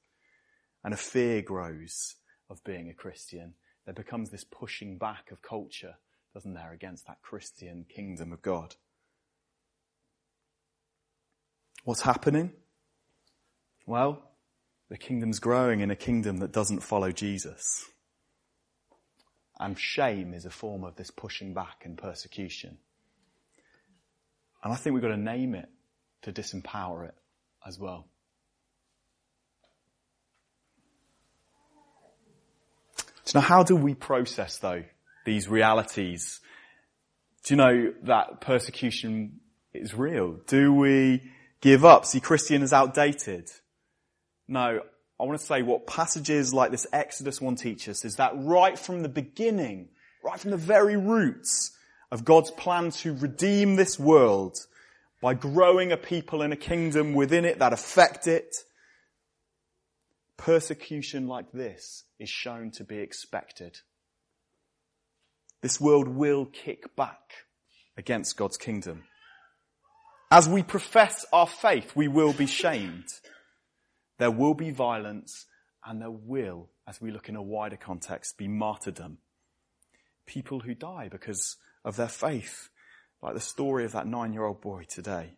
And 0.83 0.93
a 0.93 0.97
fear 0.97 1.41
grows 1.41 2.15
of 2.49 2.63
being 2.63 2.89
a 2.89 2.93
Christian. 2.93 3.53
There 3.85 3.93
becomes 3.93 4.29
this 4.29 4.43
pushing 4.43 4.97
back 4.97 5.31
of 5.31 5.41
culture, 5.41 5.95
doesn't 6.33 6.53
there, 6.53 6.73
against 6.73 7.07
that 7.07 7.21
Christian 7.21 7.85
kingdom 7.87 8.33
of 8.33 8.41
God. 8.41 8.75
What's 11.85 12.01
happening? 12.01 12.51
Well, 13.85 14.32
the 14.93 14.99
kingdom's 14.99 15.39
growing 15.39 15.79
in 15.79 15.89
a 15.89 15.95
kingdom 15.95 16.37
that 16.37 16.51
doesn't 16.51 16.81
follow 16.81 17.11
Jesus. 17.11 17.83
And 19.59 19.75
shame 19.75 20.35
is 20.35 20.45
a 20.45 20.51
form 20.51 20.83
of 20.83 20.97
this 20.97 21.09
pushing 21.09 21.51
back 21.55 21.81
and 21.83 21.97
persecution. 21.97 22.77
And 24.63 24.71
I 24.71 24.75
think 24.75 24.93
we've 24.93 25.01
got 25.01 25.09
to 25.09 25.17
name 25.17 25.55
it 25.55 25.67
to 26.21 26.31
disempower 26.31 27.07
it 27.07 27.15
as 27.65 27.79
well. 27.79 28.05
So 33.23 33.39
now 33.39 33.45
how 33.47 33.63
do 33.63 33.75
we 33.75 33.95
process 33.95 34.59
though 34.59 34.83
these 35.25 35.47
realities? 35.47 36.39
Do 37.43 37.55
you 37.55 37.57
know 37.57 37.93
that 38.03 38.41
persecution 38.41 39.39
is 39.73 39.95
real? 39.95 40.33
Do 40.45 40.71
we 40.71 41.23
give 41.61 41.83
up? 41.83 42.05
See, 42.05 42.19
Christian 42.19 42.61
is 42.61 42.73
outdated. 42.73 43.49
No, 44.47 44.81
I 45.19 45.23
want 45.23 45.39
to 45.39 45.45
say 45.45 45.61
what 45.61 45.87
passages 45.87 46.53
like 46.53 46.71
this 46.71 46.87
Exodus 46.91 47.39
1 47.39 47.55
teach 47.55 47.87
us 47.87 48.03
is 48.03 48.17
that 48.17 48.33
right 48.35 48.77
from 48.77 49.01
the 49.01 49.09
beginning, 49.09 49.89
right 50.23 50.39
from 50.39 50.51
the 50.51 50.57
very 50.57 50.97
roots 50.97 51.71
of 52.11 52.25
God's 52.25 52.51
plan 52.51 52.91
to 52.91 53.13
redeem 53.15 53.75
this 53.75 53.97
world 53.97 54.57
by 55.21 55.33
growing 55.33 55.91
a 55.91 55.97
people 55.97 56.41
and 56.41 56.51
a 56.51 56.57
kingdom 56.57 57.13
within 57.13 57.45
it 57.45 57.59
that 57.59 57.73
affect 57.73 58.27
it, 58.27 58.55
persecution 60.35 61.27
like 61.27 61.51
this 61.53 62.03
is 62.19 62.29
shown 62.29 62.71
to 62.71 62.83
be 62.83 62.97
expected. 62.97 63.77
This 65.61 65.79
world 65.79 66.09
will 66.09 66.45
kick 66.45 66.95
back 66.97 67.45
against 67.95 68.35
God's 68.35 68.57
kingdom. 68.57 69.03
As 70.29 70.49
we 70.49 70.63
profess 70.63 71.25
our 71.31 71.47
faith, 71.47 71.95
we 71.95 72.09
will 72.09 72.33
be 72.33 72.47
shamed. 72.47 73.07
There 74.23 74.31
will 74.31 74.53
be 74.53 74.71
violence 74.71 75.47
and 75.85 76.01
there 76.01 76.09
will, 76.09 76.69
as 76.87 77.01
we 77.01 77.11
look 77.11 77.27
in 77.27 77.35
a 77.35 77.43
wider 77.43 77.75
context, 77.75 78.37
be 78.37 78.47
martyrdom. 78.47 79.17
People 80.25 80.61
who 80.61 80.73
die 80.73 81.09
because 81.11 81.57
of 81.83 81.97
their 81.97 82.07
faith, 82.07 82.69
like 83.21 83.33
the 83.33 83.41
story 83.41 83.83
of 83.83 83.91
that 83.91 84.07
nine-year-old 84.07 84.61
boy 84.61 84.85
today. 84.87 85.33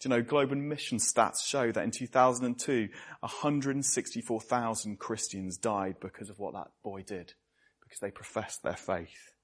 Do 0.00 0.08
you 0.08 0.10
know, 0.10 0.22
global 0.22 0.56
mission 0.56 0.98
stats 0.98 1.46
show 1.46 1.70
that 1.70 1.84
in 1.84 1.92
2002, 1.92 2.88
164,000 3.20 4.98
Christians 4.98 5.56
died 5.56 6.00
because 6.00 6.30
of 6.30 6.40
what 6.40 6.54
that 6.54 6.72
boy 6.82 7.04
did, 7.04 7.34
because 7.80 8.00
they 8.00 8.10
professed 8.10 8.64
their 8.64 8.74
faith. 8.74 9.34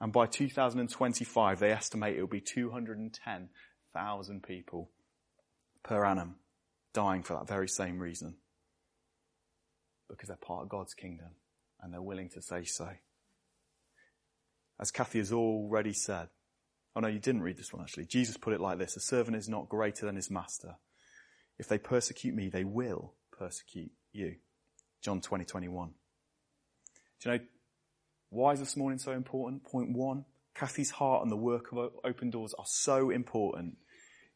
And 0.00 0.12
by 0.12 0.26
2025, 0.26 1.58
they 1.58 1.72
estimate 1.72 2.16
it 2.16 2.20
will 2.20 2.28
be 2.28 2.40
210,000 2.40 4.42
people 4.44 4.90
per 5.82 6.04
annum 6.04 6.36
dying 6.92 7.22
for 7.22 7.34
that 7.34 7.48
very 7.48 7.68
same 7.68 7.98
reason. 7.98 8.36
Because 10.08 10.28
they're 10.28 10.36
part 10.36 10.62
of 10.62 10.68
God's 10.68 10.94
kingdom 10.94 11.30
and 11.80 11.92
they're 11.92 12.02
willing 12.02 12.28
to 12.30 12.42
say 12.42 12.64
so. 12.64 12.88
As 14.80 14.90
Kathy 14.90 15.18
has 15.18 15.32
already 15.32 15.92
said, 15.92 16.28
oh 16.94 17.00
no, 17.00 17.08
you 17.08 17.18
didn't 17.18 17.42
read 17.42 17.56
this 17.56 17.72
one 17.72 17.82
actually. 17.82 18.06
Jesus 18.06 18.36
put 18.36 18.52
it 18.52 18.60
like 18.60 18.78
this, 18.78 18.96
a 18.96 19.00
servant 19.00 19.36
is 19.36 19.48
not 19.48 19.68
greater 19.68 20.06
than 20.06 20.16
his 20.16 20.30
master. 20.30 20.76
If 21.58 21.68
they 21.68 21.78
persecute 21.78 22.34
me, 22.34 22.48
they 22.48 22.64
will 22.64 23.14
persecute 23.30 23.92
you. 24.12 24.36
John 25.02 25.20
20, 25.20 25.44
21. 25.44 25.90
Do 27.20 27.30
you 27.30 27.36
know, 27.36 27.44
why 28.30 28.52
is 28.52 28.60
this 28.60 28.76
morning 28.76 28.98
so 28.98 29.12
important? 29.12 29.64
Point 29.64 29.96
one, 29.96 30.24
Kathy's 30.54 30.90
heart 30.90 31.22
and 31.22 31.30
the 31.30 31.36
work 31.36 31.72
of 31.72 31.92
Open 32.04 32.30
Doors 32.30 32.54
are 32.58 32.64
so 32.66 33.10
important 33.10 33.76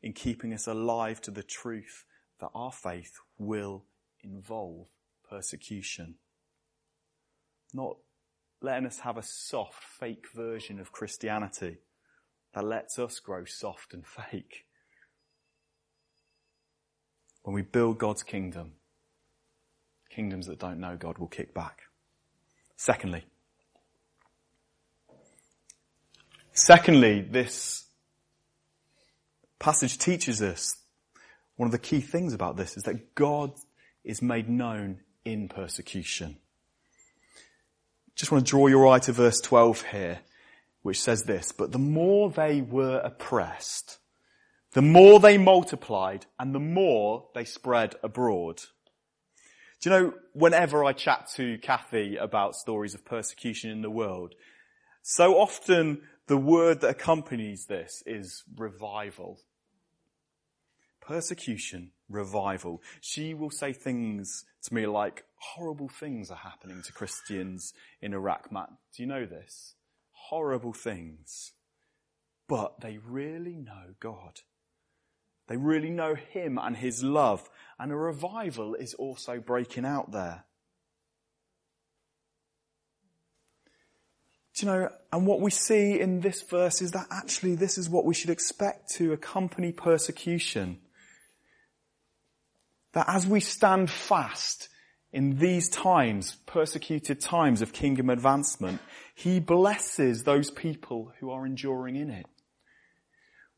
in 0.03 0.13
keeping 0.13 0.53
us 0.53 0.67
alive 0.67 1.21
to 1.23 1.31
the 1.31 1.43
truth 1.43 2.05
that 2.41 2.51
our 2.55 2.73
faith 2.73 3.19
will 3.39 3.85
involve 4.23 4.89
persecution. 5.29 6.17
Not 7.73 7.97
letting 8.61 8.87
us 8.87 9.01
have 9.01 9.17
a 9.17 9.23
soft, 9.23 9.83
fake 9.83 10.27
version 10.35 10.81
of 10.81 10.93
Christianity 10.93 11.79
that 12.55 12.65
lets 12.65 12.99
us 12.99 13.21
grow 13.21 13.45
soft 13.45 13.93
and 13.93 14.07
fake. 14.31 14.65
When 17.43 17.55
we 17.55 17.63
build 17.63 17.99
God's 17.99 18.23
kingdom, 18.23 18.73
kingdoms 20.11 20.47
that 20.47 20.59
don't 20.59 20.81
know 20.81 20.97
God 20.97 21.19
will 21.19 21.29
kick 21.29 21.55
back. 21.55 21.83
Secondly, 22.77 23.25
secondly, 26.53 27.21
this 27.21 27.87
passage 29.59 29.99
teaches 29.99 30.43
us 30.43 30.77
one 31.57 31.67
of 31.67 31.73
the 31.73 31.79
key 31.79 32.01
things 32.01 32.35
about 32.35 32.57
this 32.57 32.77
is 32.77 32.85
that 32.85 33.15
God 33.15 33.53
is 34.05 34.23
made 34.23 34.49
known 34.49 35.01
in 35.25 35.49
persecution. 35.49 36.37
Just 38.15 38.31
want 38.31 38.47
to 38.47 38.51
draw 38.51 38.67
your 38.67 38.87
eye 38.87 38.99
to 39.01 39.13
verse 39.13 39.41
12 39.41 39.83
here, 39.87 40.21
which 40.83 41.01
says 41.01 41.25
this, 41.25 41.53
but 41.53 41.73
the 41.73 41.79
more 41.79 42.31
they 42.31 42.61
were 42.61 43.01
oppressed, 43.01 43.99
the 44.73 44.83
more 44.83 45.19
they 45.21 45.39
multiplied 45.39 46.27
and 46.39 46.55
the 46.55 46.61
more 46.61 47.29
they 47.35 47.45
spread 47.45 47.95
abroad. 48.03 48.61
Do 49.81 49.91
you 49.91 49.97
know, 49.97 50.13
whenever 50.33 50.85
I 50.85 50.93
chat 50.93 51.29
to 51.37 51.59
Kathy 51.59 52.17
about 52.17 52.57
stories 52.57 52.95
of 52.95 53.05
persecution 53.05 53.71
in 53.71 53.83
the 53.83 53.91
world, 53.91 54.35
so 55.03 55.39
often 55.39 56.03
the 56.27 56.37
word 56.37 56.81
that 56.81 56.91
accompanies 56.91 57.67
this 57.67 58.03
is 58.07 58.43
revival 58.57 59.41
persecution, 61.07 61.93
revival. 62.09 62.83
She 63.01 63.35
will 63.35 63.51
say 63.51 63.73
things 63.73 64.45
to 64.65 64.75
me 64.75 64.87
like, 64.87 65.25
horrible 65.37 65.89
things 65.89 66.31
are 66.31 66.37
happening 66.37 66.83
to 66.83 66.93
Christians 66.93 67.73
in 68.01 68.13
Iraq, 68.13 68.51
Matt. 68.51 68.71
Do 68.95 69.03
you 69.03 69.07
know 69.07 69.25
this? 69.25 69.75
Horrible 70.11 70.73
things. 70.73 71.53
But 72.49 72.81
they 72.81 72.99
really 72.99 73.55
know 73.55 73.95
God. 74.01 74.41
They 75.49 75.57
really 75.57 75.91
know 75.91 76.15
Him 76.15 76.59
and 76.61 76.77
His 76.77 77.03
love. 77.03 77.49
And 77.79 77.93
a 77.93 77.97
revival 77.97 78.75
is 78.75 78.95
also 78.95 79.39
breaking 79.39 79.85
out 79.85 80.13
there. 80.13 80.45
Do 84.57 84.65
you 84.65 84.73
know, 84.73 84.89
and 85.13 85.27
what 85.27 85.41
we 85.41 85.51
see 85.51 86.01
in 86.01 86.21
this 86.21 86.43
verse 86.43 86.81
is 86.81 86.93
that 86.93 87.07
actually 87.11 87.57
this 87.57 87.77
is 87.77 87.91
what 87.91 88.07
we 88.07 88.15
should 88.15 88.31
expect 88.31 88.89
to 88.95 89.13
accompany 89.13 89.71
persecution 89.71 90.79
that 92.97 93.11
as 93.11 93.27
we 93.27 93.41
stand 93.41 93.91
fast 93.91 94.71
in 95.13 95.37
these 95.37 95.69
times, 95.69 96.39
persecuted 96.47 97.21
times 97.21 97.61
of 97.61 97.75
kingdom 97.75 98.09
advancement, 98.09 98.81
he 99.15 99.39
blesses 99.39 100.25
those 100.25 100.51
people 100.51 101.13
who 101.21 101.31
are 101.31 101.45
enduring 101.45 101.95
in 101.95 102.09
it. 102.09 102.25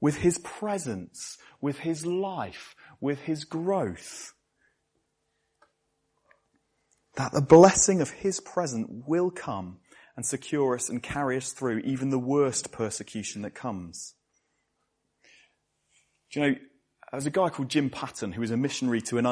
With 0.00 0.16
his 0.16 0.38
presence, 0.38 1.38
with 1.60 1.78
his 1.78 2.04
life, 2.04 2.74
with 3.00 3.20
his 3.20 3.44
growth. 3.44 4.32
That 7.14 7.30
the 7.30 7.40
blessing 7.40 8.00
of 8.00 8.10
his 8.10 8.40
presence 8.40 8.88
will 9.06 9.30
come 9.30 9.78
and 10.16 10.26
secure 10.26 10.74
us 10.74 10.88
and 10.88 11.00
carry 11.00 11.36
us 11.36 11.52
through 11.52 11.78
even 11.84 12.10
the 12.10 12.18
worst 12.18 12.72
persecution 12.72 13.42
that 13.42 13.54
comes. 13.54 14.14
Do 16.32 16.40
you 16.40 16.46
know, 16.46 16.56
there 17.10 17.16
was 17.16 17.26
a 17.26 17.30
guy 17.30 17.48
called 17.48 17.70
Jim 17.70 17.88
Patton 17.88 18.32
who 18.32 18.42
was 18.42 18.50
a 18.50 18.56
missionary 18.56 19.00
to 19.02 19.16
an 19.16 19.24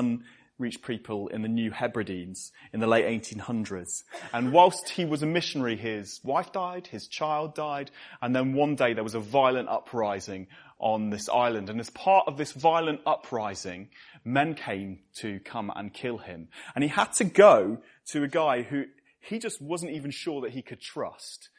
unreached 0.58 0.82
people 0.82 1.28
in 1.28 1.42
the 1.42 1.48
New 1.48 1.70
Hebrides 1.70 2.50
in 2.72 2.80
the 2.80 2.86
late 2.86 3.04
1800s. 3.04 4.02
And 4.32 4.50
whilst 4.50 4.88
he 4.88 5.04
was 5.04 5.22
a 5.22 5.26
missionary, 5.26 5.76
his 5.76 6.20
wife 6.24 6.52
died, 6.52 6.86
his 6.86 7.06
child 7.06 7.54
died, 7.54 7.90
and 8.22 8.34
then 8.34 8.54
one 8.54 8.76
day 8.76 8.94
there 8.94 9.04
was 9.04 9.14
a 9.14 9.20
violent 9.20 9.68
uprising 9.68 10.46
on 10.78 11.10
this 11.10 11.28
island. 11.28 11.68
And 11.68 11.78
as 11.78 11.90
part 11.90 12.26
of 12.26 12.38
this 12.38 12.52
violent 12.52 13.00
uprising, 13.04 13.90
men 14.24 14.54
came 14.54 15.00
to 15.16 15.38
come 15.40 15.70
and 15.76 15.92
kill 15.92 16.16
him. 16.16 16.48
And 16.74 16.82
he 16.82 16.88
had 16.88 17.12
to 17.14 17.24
go 17.24 17.78
to 18.12 18.22
a 18.22 18.28
guy 18.28 18.62
who 18.62 18.84
he 19.20 19.38
just 19.38 19.60
wasn't 19.60 19.92
even 19.92 20.10
sure 20.10 20.40
that 20.42 20.52
he 20.52 20.62
could 20.62 20.80
trust 20.80 21.50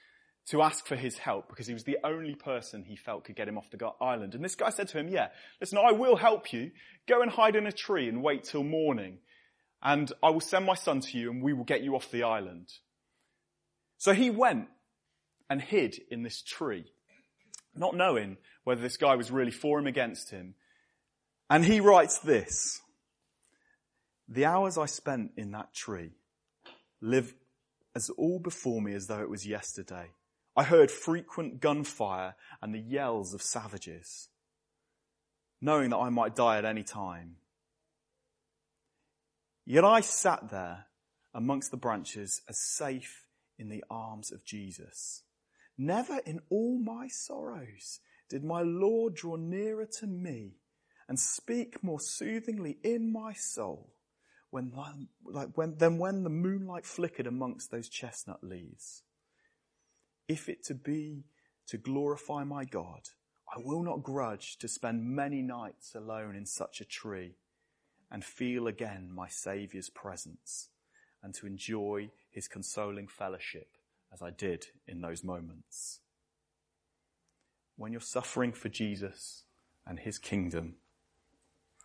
to 0.48 0.62
ask 0.62 0.86
for 0.86 0.96
his 0.96 1.18
help 1.18 1.50
because 1.50 1.68
he 1.68 1.74
was 1.74 1.84
the 1.84 1.98
only 2.04 2.34
person 2.34 2.84
he 2.84 2.96
felt 2.96 3.26
could 3.26 3.36
get 3.36 3.48
him 3.48 3.58
off 3.58 3.70
the 3.70 3.92
island. 4.00 4.34
And 4.34 4.44
this 4.44 4.56
guy 4.56 4.70
said 4.70 4.88
to 4.90 4.98
him, 4.98 5.10
yeah, 5.10 5.28
listen, 5.60 5.78
I 5.78 5.92
will 5.92 6.16
help 6.16 6.54
you. 6.54 6.72
Go 7.08 7.22
and 7.22 7.30
hide 7.30 7.56
in 7.56 7.68
a 7.68 7.72
tree 7.72 8.08
and 8.08 8.24
wait 8.24 8.46
till 8.46 8.64
morning. 8.64 9.20
And 9.84 10.12
I 10.24 10.30
will 10.30 10.42
send 10.42 10.66
my 10.66 10.76
son 10.76 11.02
to 11.02 11.18
you 11.18 11.32
and 11.32 11.44
we 11.44 11.54
will 11.54 11.66
get 11.66 11.82
you 11.82 11.96
off 11.96 12.10
the 12.12 12.24
island. 12.24 12.70
So 13.98 14.14
he 14.14 14.30
went 14.30 14.68
and 15.50 15.62
hid 15.62 16.00
in 16.10 16.24
this 16.24 16.42
tree, 16.42 16.86
not 17.76 17.96
knowing 17.96 18.38
whether 18.64 18.82
this 18.82 18.98
guy 18.98 19.16
was 19.16 19.32
really 19.32 19.52
for 19.52 19.80
him 19.80 19.88
against 19.88 20.30
him. 20.30 20.56
And 21.50 21.66
he 21.66 21.82
writes 21.82 22.20
this, 22.20 22.82
the 24.30 24.46
hours 24.46 24.78
I 24.78 24.86
spent 24.86 25.32
in 25.36 25.52
that 25.52 25.74
tree 25.74 26.12
live 27.02 27.34
as 27.96 28.10
all 28.12 28.40
before 28.40 28.82
me 28.82 28.94
as 28.94 29.08
though 29.08 29.22
it 29.22 29.30
was 29.30 29.46
yesterday. 29.46 30.08
I 30.58 30.64
heard 30.64 30.90
frequent 30.90 31.62
gunfire 31.62 32.34
and 32.64 32.74
the 32.74 32.80
yells 32.80 33.36
of 33.36 33.44
savages, 33.44 34.30
knowing 35.62 35.92
that 35.92 35.98
I 35.98 36.10
might 36.10 36.36
die 36.36 36.58
at 36.58 36.66
any 36.66 36.82
time. 36.82 37.36
Yet 39.68 39.86
I 39.86 40.02
sat 40.02 40.50
there 40.50 40.88
amongst 41.32 41.70
the 41.70 41.78
branches 41.78 42.42
as 42.50 42.58
safe 42.58 43.28
in 43.60 43.70
the 43.70 43.84
arms 43.88 44.32
of 44.32 44.44
Jesus. 44.44 45.22
Never 45.78 46.22
in 46.26 46.40
all 46.50 46.80
my 46.80 47.08
sorrows 47.08 48.00
did 48.28 48.44
my 48.44 48.64
Lord 48.64 49.14
draw 49.14 49.36
nearer 49.36 49.88
to 50.00 50.08
me 50.08 50.54
and 51.08 51.20
speak 51.20 51.84
more 51.84 52.00
soothingly 52.00 52.80
in 52.84 53.12
my 53.14 53.34
soul 53.34 53.94
when, 54.50 54.74
like 55.24 55.50
when, 55.56 55.78
than 55.78 56.00
when 56.00 56.24
the 56.24 56.32
moonlight 56.32 56.86
flickered 56.88 57.28
amongst 57.28 57.70
those 57.70 57.90
chestnut 57.90 58.44
leaves. 58.44 59.04
If 60.28 60.50
it 60.50 60.64
to 60.66 60.76
be 60.76 61.26
to 61.68 61.78
glorify 61.78 62.44
my 62.44 62.66
God, 62.66 63.02
I 63.54 63.60
will 63.64 63.84
not 63.84 64.04
grudge 64.04 64.58
to 64.58 64.68
spend 64.68 65.06
many 65.06 65.42
nights 65.42 65.96
alone 65.96 66.36
in 66.36 66.46
such 66.46 66.82
a 66.82 66.86
tree 66.86 67.36
and 68.12 68.24
feel 68.24 68.68
again 68.68 69.10
my 69.14 69.28
Saviour's 69.28 69.90
presence 69.90 70.70
and 71.24 71.34
to 71.36 71.48
enjoy 71.48 72.10
his 72.30 72.48
consoling 72.48 73.08
fellowship 73.08 73.78
as 74.14 74.22
I 74.22 74.32
did 74.32 74.68
in 74.88 75.02
those 75.02 75.24
moments. 75.24 76.00
When 77.76 77.92
you're 77.92 78.02
suffering 78.02 78.52
for 78.52 78.70
Jesus 78.70 79.44
and 79.86 80.00
his 80.00 80.18
kingdom, 80.18 80.76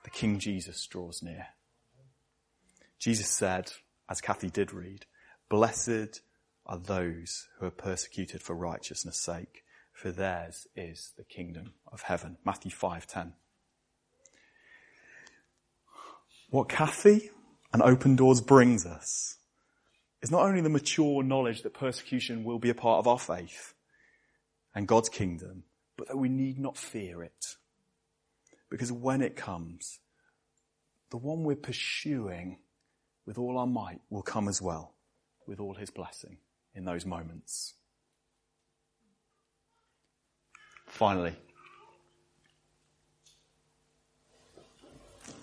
the 0.04 0.10
King 0.10 0.38
Jesus 0.38 0.84
draws 0.86 1.22
near. 1.22 1.48
Jesus 2.98 3.28
said, 3.28 3.72
as 4.08 4.20
Kathy 4.20 4.50
did 4.50 4.72
read, 4.72 5.06
blessed 5.48 6.20
are 6.66 6.78
those 6.78 7.48
who 7.58 7.66
are 7.66 7.70
persecuted 7.70 8.42
for 8.42 8.54
righteousness 8.54 9.20
sake, 9.20 9.64
for 9.92 10.10
theirs 10.10 10.66
is 10.76 11.12
the 11.16 11.24
kingdom 11.24 11.74
of 11.90 12.02
heaven. 12.02 12.38
Matthew 12.44 12.70
5:10. 12.70 13.34
What 16.50 16.68
Kathy 16.68 17.30
and 17.72 17.82
Open 17.82 18.16
Doors 18.16 18.40
brings 18.40 18.86
us 18.86 19.38
is 20.20 20.30
not 20.30 20.42
only 20.42 20.60
the 20.60 20.68
mature 20.68 21.22
knowledge 21.22 21.62
that 21.62 21.74
persecution 21.74 22.44
will 22.44 22.58
be 22.58 22.70
a 22.70 22.74
part 22.74 22.98
of 22.98 23.08
our 23.08 23.18
faith 23.18 23.74
and 24.74 24.86
God's 24.86 25.08
kingdom, 25.08 25.64
but 25.96 26.08
that 26.08 26.16
we 26.16 26.28
need 26.28 26.58
not 26.58 26.76
fear 26.76 27.22
it. 27.22 27.56
Because 28.70 28.92
when 28.92 29.20
it 29.20 29.36
comes, 29.36 29.98
the 31.10 31.16
one 31.18 31.42
we're 31.42 31.56
pursuing 31.56 32.58
with 33.26 33.36
all 33.36 33.58
our 33.58 33.66
might 33.66 34.00
will 34.10 34.22
come 34.22 34.48
as 34.48 34.62
well, 34.62 34.94
with 35.46 35.60
all 35.60 35.74
his 35.74 35.90
blessing 35.90 36.38
in 36.74 36.84
those 36.84 37.04
moments. 37.04 37.74
Finally, 40.86 41.34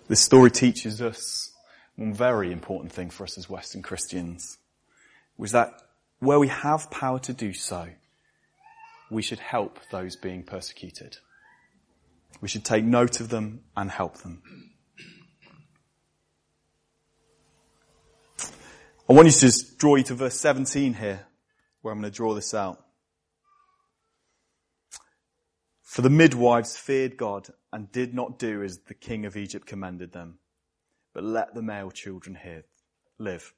this 0.08 0.22
story 0.22 0.52
teaches 0.52 1.02
us 1.02 1.52
one 1.96 2.14
very 2.14 2.52
important 2.52 2.92
thing 2.92 3.10
for 3.10 3.24
us 3.24 3.38
as 3.38 3.50
Western 3.50 3.82
Christians, 3.82 4.58
was 5.38 5.52
that 5.52 5.82
where 6.20 6.40
we 6.40 6.48
have 6.48 6.90
power 6.90 7.20
to 7.20 7.34
do 7.34 7.52
so, 7.52 7.90
we 9.12 9.22
should 9.22 9.40
help 9.40 9.80
those 9.92 10.16
being 10.16 10.44
persecuted. 10.44 11.18
We 12.42 12.48
should 12.48 12.64
take 12.64 12.86
note 12.86 13.20
of 13.20 13.30
them 13.30 13.62
and 13.76 13.92
help 13.92 14.20
them. 14.20 14.69
I 19.10 19.14
want 19.14 19.26
you 19.26 19.32
to 19.32 19.40
just 19.40 19.80
draw 19.80 19.96
you 19.96 20.04
to 20.04 20.14
verse 20.14 20.40
17 20.40 20.94
here, 20.94 21.26
where 21.82 21.92
I'm 21.92 22.00
going 22.00 22.12
to 22.12 22.16
draw 22.16 22.36
this 22.36 22.54
out. 22.54 22.80
For 25.82 26.04
the 26.04 26.12
midwives 26.12 26.78
feared 26.78 27.18
God 27.18 27.48
and 27.74 27.92
did 27.92 28.14
not 28.14 28.38
do 28.38 28.62
as 28.62 28.78
the 28.88 28.94
king 28.94 29.26
of 29.26 29.36
Egypt 29.36 29.66
commanded 29.66 30.12
them, 30.12 30.38
but 31.12 31.24
let 31.24 31.56
the 31.56 31.64
male 31.64 31.90
children 31.90 32.36
here 32.36 32.66
live. 33.18 33.52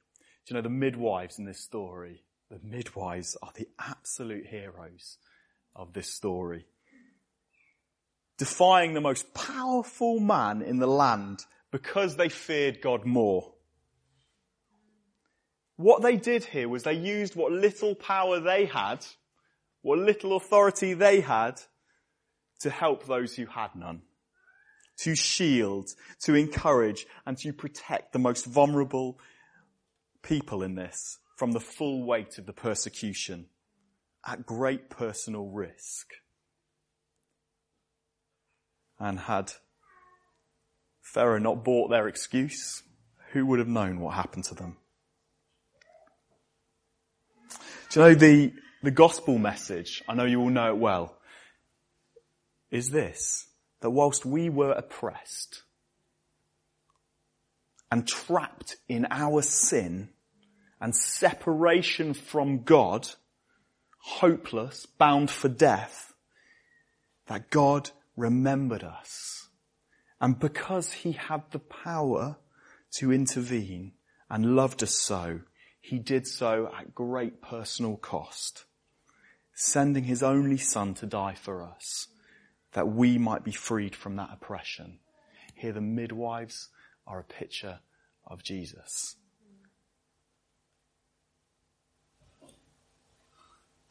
Do 0.46 0.54
you 0.54 0.56
know 0.56 0.62
the 0.62 0.70
midwives 0.70 1.38
in 1.38 1.44
this 1.44 1.60
story? 1.60 2.22
The 2.50 2.60
midwives 2.64 3.36
are 3.42 3.52
the 3.54 3.68
absolute 3.78 4.46
heroes 4.46 5.18
of 5.76 5.92
this 5.92 6.08
story. 6.08 6.64
Defying 8.38 8.94
the 8.94 9.02
most 9.02 9.34
powerful 9.34 10.18
man 10.18 10.62
in 10.62 10.78
the 10.78 10.86
land 10.86 11.40
because 11.70 12.16
they 12.16 12.30
feared 12.30 12.80
God 12.80 13.04
more. 13.04 13.52
What 15.76 16.02
they 16.02 16.16
did 16.16 16.44
here 16.44 16.68
was 16.68 16.82
they 16.82 16.92
used 16.94 17.34
what 17.34 17.52
little 17.52 17.94
power 17.94 18.40
they 18.40 18.66
had, 18.66 19.04
what 19.80 19.98
little 19.98 20.36
authority 20.36 20.94
they 20.94 21.20
had, 21.20 21.60
to 22.60 22.70
help 22.70 23.06
those 23.06 23.34
who 23.34 23.46
had 23.46 23.74
none. 23.74 24.02
To 24.98 25.14
shield, 25.14 25.88
to 26.20 26.34
encourage, 26.34 27.06
and 27.26 27.36
to 27.38 27.52
protect 27.52 28.12
the 28.12 28.18
most 28.18 28.46
vulnerable 28.46 29.18
people 30.22 30.62
in 30.62 30.74
this 30.74 31.18
from 31.36 31.52
the 31.52 31.60
full 31.60 32.04
weight 32.04 32.38
of 32.38 32.46
the 32.46 32.52
persecution 32.52 33.46
at 34.24 34.46
great 34.46 34.90
personal 34.90 35.46
risk. 35.46 36.06
And 39.00 39.18
had 39.18 39.52
Pharaoh 41.00 41.38
not 41.38 41.64
bought 41.64 41.90
their 41.90 42.06
excuse, 42.06 42.84
who 43.32 43.44
would 43.46 43.58
have 43.58 43.66
known 43.66 43.98
what 43.98 44.14
happened 44.14 44.44
to 44.44 44.54
them? 44.54 44.76
Do 47.92 48.00
you 48.00 48.06
know 48.06 48.14
the, 48.14 48.54
the 48.82 48.90
gospel 48.90 49.36
message, 49.36 50.02
I 50.08 50.14
know 50.14 50.24
you 50.24 50.40
all 50.40 50.48
know 50.48 50.68
it 50.68 50.78
well, 50.78 51.14
is 52.70 52.88
this, 52.88 53.46
that 53.82 53.90
whilst 53.90 54.24
we 54.24 54.48
were 54.48 54.72
oppressed 54.72 55.64
and 57.90 58.08
trapped 58.08 58.76
in 58.88 59.06
our 59.10 59.42
sin 59.42 60.08
and 60.80 60.96
separation 60.96 62.14
from 62.14 62.62
God, 62.62 63.06
hopeless, 64.00 64.86
bound 64.86 65.30
for 65.30 65.48
death, 65.48 66.14
that 67.26 67.50
God 67.50 67.90
remembered 68.16 68.84
us. 68.84 69.48
And 70.18 70.38
because 70.38 70.92
he 70.92 71.12
had 71.12 71.42
the 71.50 71.58
power 71.58 72.38
to 72.92 73.12
intervene 73.12 73.92
and 74.30 74.56
loved 74.56 74.82
us 74.82 74.94
so, 74.94 75.40
he 75.82 75.98
did 75.98 76.26
so 76.28 76.72
at 76.78 76.94
great 76.94 77.42
personal 77.42 77.96
cost, 77.96 78.64
sending 79.52 80.04
his 80.04 80.22
only 80.22 80.56
son 80.56 80.94
to 80.94 81.06
die 81.06 81.34
for 81.34 81.62
us, 81.62 82.06
that 82.72 82.88
we 82.88 83.18
might 83.18 83.44
be 83.44 83.50
freed 83.50 83.94
from 83.94 84.16
that 84.16 84.30
oppression. 84.32 85.00
Here 85.54 85.72
the 85.72 85.80
midwives 85.80 86.68
are 87.06 87.18
a 87.18 87.24
picture 87.24 87.80
of 88.24 88.44
Jesus. 88.44 89.16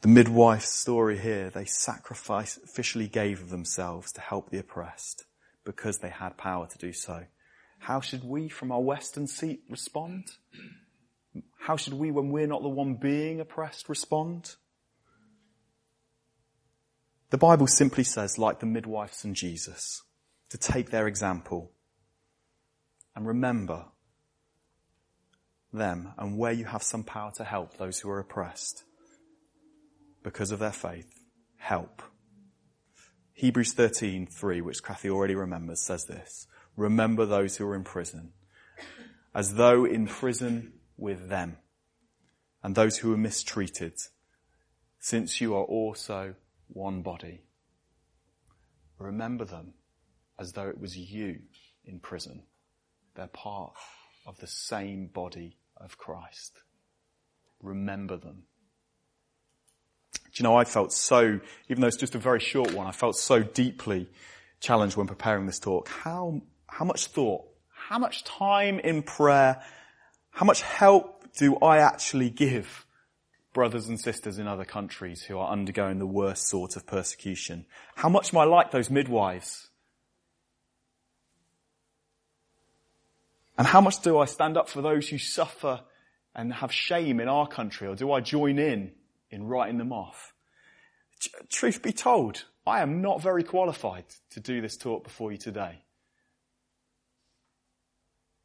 The 0.00 0.08
midwife's 0.08 0.70
story 0.70 1.18
here, 1.18 1.50
they 1.50 1.64
sacrificially 1.64 3.12
gave 3.12 3.40
of 3.40 3.50
themselves 3.50 4.10
to 4.12 4.20
help 4.20 4.50
the 4.50 4.58
oppressed 4.58 5.26
because 5.64 5.98
they 5.98 6.08
had 6.08 6.38
power 6.38 6.66
to 6.66 6.78
do 6.78 6.92
so. 6.92 7.26
How 7.80 8.00
should 8.00 8.24
we 8.24 8.48
from 8.48 8.72
our 8.72 8.80
western 8.80 9.26
seat 9.26 9.62
respond? 9.68 10.24
How 11.62 11.76
should 11.76 11.94
we, 11.94 12.10
when 12.10 12.30
we're 12.30 12.48
not 12.48 12.62
the 12.62 12.68
one 12.68 12.94
being 12.94 13.38
oppressed, 13.38 13.88
respond? 13.88 14.56
The 17.30 17.38
Bible 17.38 17.68
simply 17.68 18.02
says, 18.02 18.36
like 18.36 18.58
the 18.58 18.66
midwives 18.66 19.24
and 19.24 19.36
Jesus, 19.36 20.02
to 20.50 20.58
take 20.58 20.90
their 20.90 21.06
example 21.06 21.70
and 23.14 23.28
remember 23.28 23.84
them 25.72 26.12
and 26.18 26.36
where 26.36 26.50
you 26.50 26.64
have 26.64 26.82
some 26.82 27.04
power 27.04 27.30
to 27.36 27.44
help 27.44 27.76
those 27.76 28.00
who 28.00 28.10
are 28.10 28.18
oppressed 28.18 28.82
because 30.24 30.50
of 30.50 30.58
their 30.58 30.72
faith, 30.72 31.12
help. 31.58 32.02
Hebrews 33.34 33.72
13:3, 33.72 34.62
which 34.62 34.82
Kathy 34.82 35.10
already 35.10 35.36
remembers, 35.36 35.80
says 35.80 36.06
this: 36.06 36.48
Remember 36.76 37.24
those 37.24 37.56
who 37.56 37.66
are 37.68 37.76
in 37.76 37.84
prison, 37.84 38.32
as 39.32 39.54
though 39.54 39.84
in 39.84 40.08
prison 40.08 40.80
with 40.96 41.28
them, 41.28 41.56
and 42.62 42.74
those 42.74 42.98
who 42.98 43.12
are 43.12 43.18
mistreated, 43.18 43.94
since 44.98 45.40
you 45.40 45.54
are 45.54 45.64
also 45.64 46.34
one 46.68 47.02
body. 47.02 47.42
Remember 48.98 49.44
them 49.44 49.74
as 50.38 50.52
though 50.52 50.68
it 50.68 50.80
was 50.80 50.96
you 50.96 51.40
in 51.84 51.98
prison. 51.98 52.42
They're 53.14 53.26
part 53.26 53.74
of 54.26 54.38
the 54.38 54.46
same 54.46 55.06
body 55.06 55.56
of 55.76 55.98
Christ. 55.98 56.62
Remember 57.60 58.16
them. 58.16 58.44
Do 60.12 60.20
you 60.34 60.44
know, 60.44 60.56
I 60.56 60.64
felt 60.64 60.92
so, 60.92 61.40
even 61.68 61.80
though 61.80 61.88
it's 61.88 61.96
just 61.96 62.14
a 62.14 62.18
very 62.18 62.40
short 62.40 62.72
one, 62.72 62.86
I 62.86 62.92
felt 62.92 63.16
so 63.16 63.42
deeply 63.42 64.08
challenged 64.60 64.96
when 64.96 65.06
preparing 65.06 65.46
this 65.46 65.58
talk. 65.58 65.88
How, 65.88 66.40
how 66.66 66.84
much 66.84 67.08
thought, 67.08 67.44
how 67.68 67.98
much 67.98 68.24
time 68.24 68.78
in 68.78 69.02
prayer, 69.02 69.62
how 70.32 70.46
much 70.46 70.62
help 70.62 71.32
do 71.34 71.56
I 71.58 71.78
actually 71.78 72.30
give 72.30 72.86
brothers 73.52 73.88
and 73.88 74.00
sisters 74.00 74.38
in 74.38 74.48
other 74.48 74.64
countries 74.64 75.22
who 75.22 75.38
are 75.38 75.50
undergoing 75.50 75.98
the 75.98 76.06
worst 76.06 76.48
sort 76.48 76.74
of 76.74 76.86
persecution? 76.86 77.66
How 77.94 78.08
much 78.08 78.32
am 78.32 78.40
I 78.40 78.44
like 78.44 78.70
those 78.70 78.90
midwives? 78.90 79.68
And 83.58 83.66
how 83.66 83.82
much 83.82 84.00
do 84.00 84.18
I 84.18 84.24
stand 84.24 84.56
up 84.56 84.68
for 84.68 84.80
those 84.80 85.08
who 85.08 85.18
suffer 85.18 85.82
and 86.34 86.54
have 86.54 86.72
shame 86.72 87.20
in 87.20 87.28
our 87.28 87.46
country, 87.46 87.86
or 87.86 87.94
do 87.94 88.10
I 88.10 88.20
join 88.20 88.58
in 88.58 88.92
in 89.30 89.46
writing 89.46 89.76
them 89.76 89.92
off? 89.92 90.32
Truth 91.50 91.82
be 91.82 91.92
told, 91.92 92.44
I 92.66 92.80
am 92.80 93.02
not 93.02 93.20
very 93.20 93.44
qualified 93.44 94.04
to 94.30 94.40
do 94.40 94.62
this 94.62 94.78
talk 94.78 95.04
before 95.04 95.30
you 95.30 95.38
today. 95.38 95.82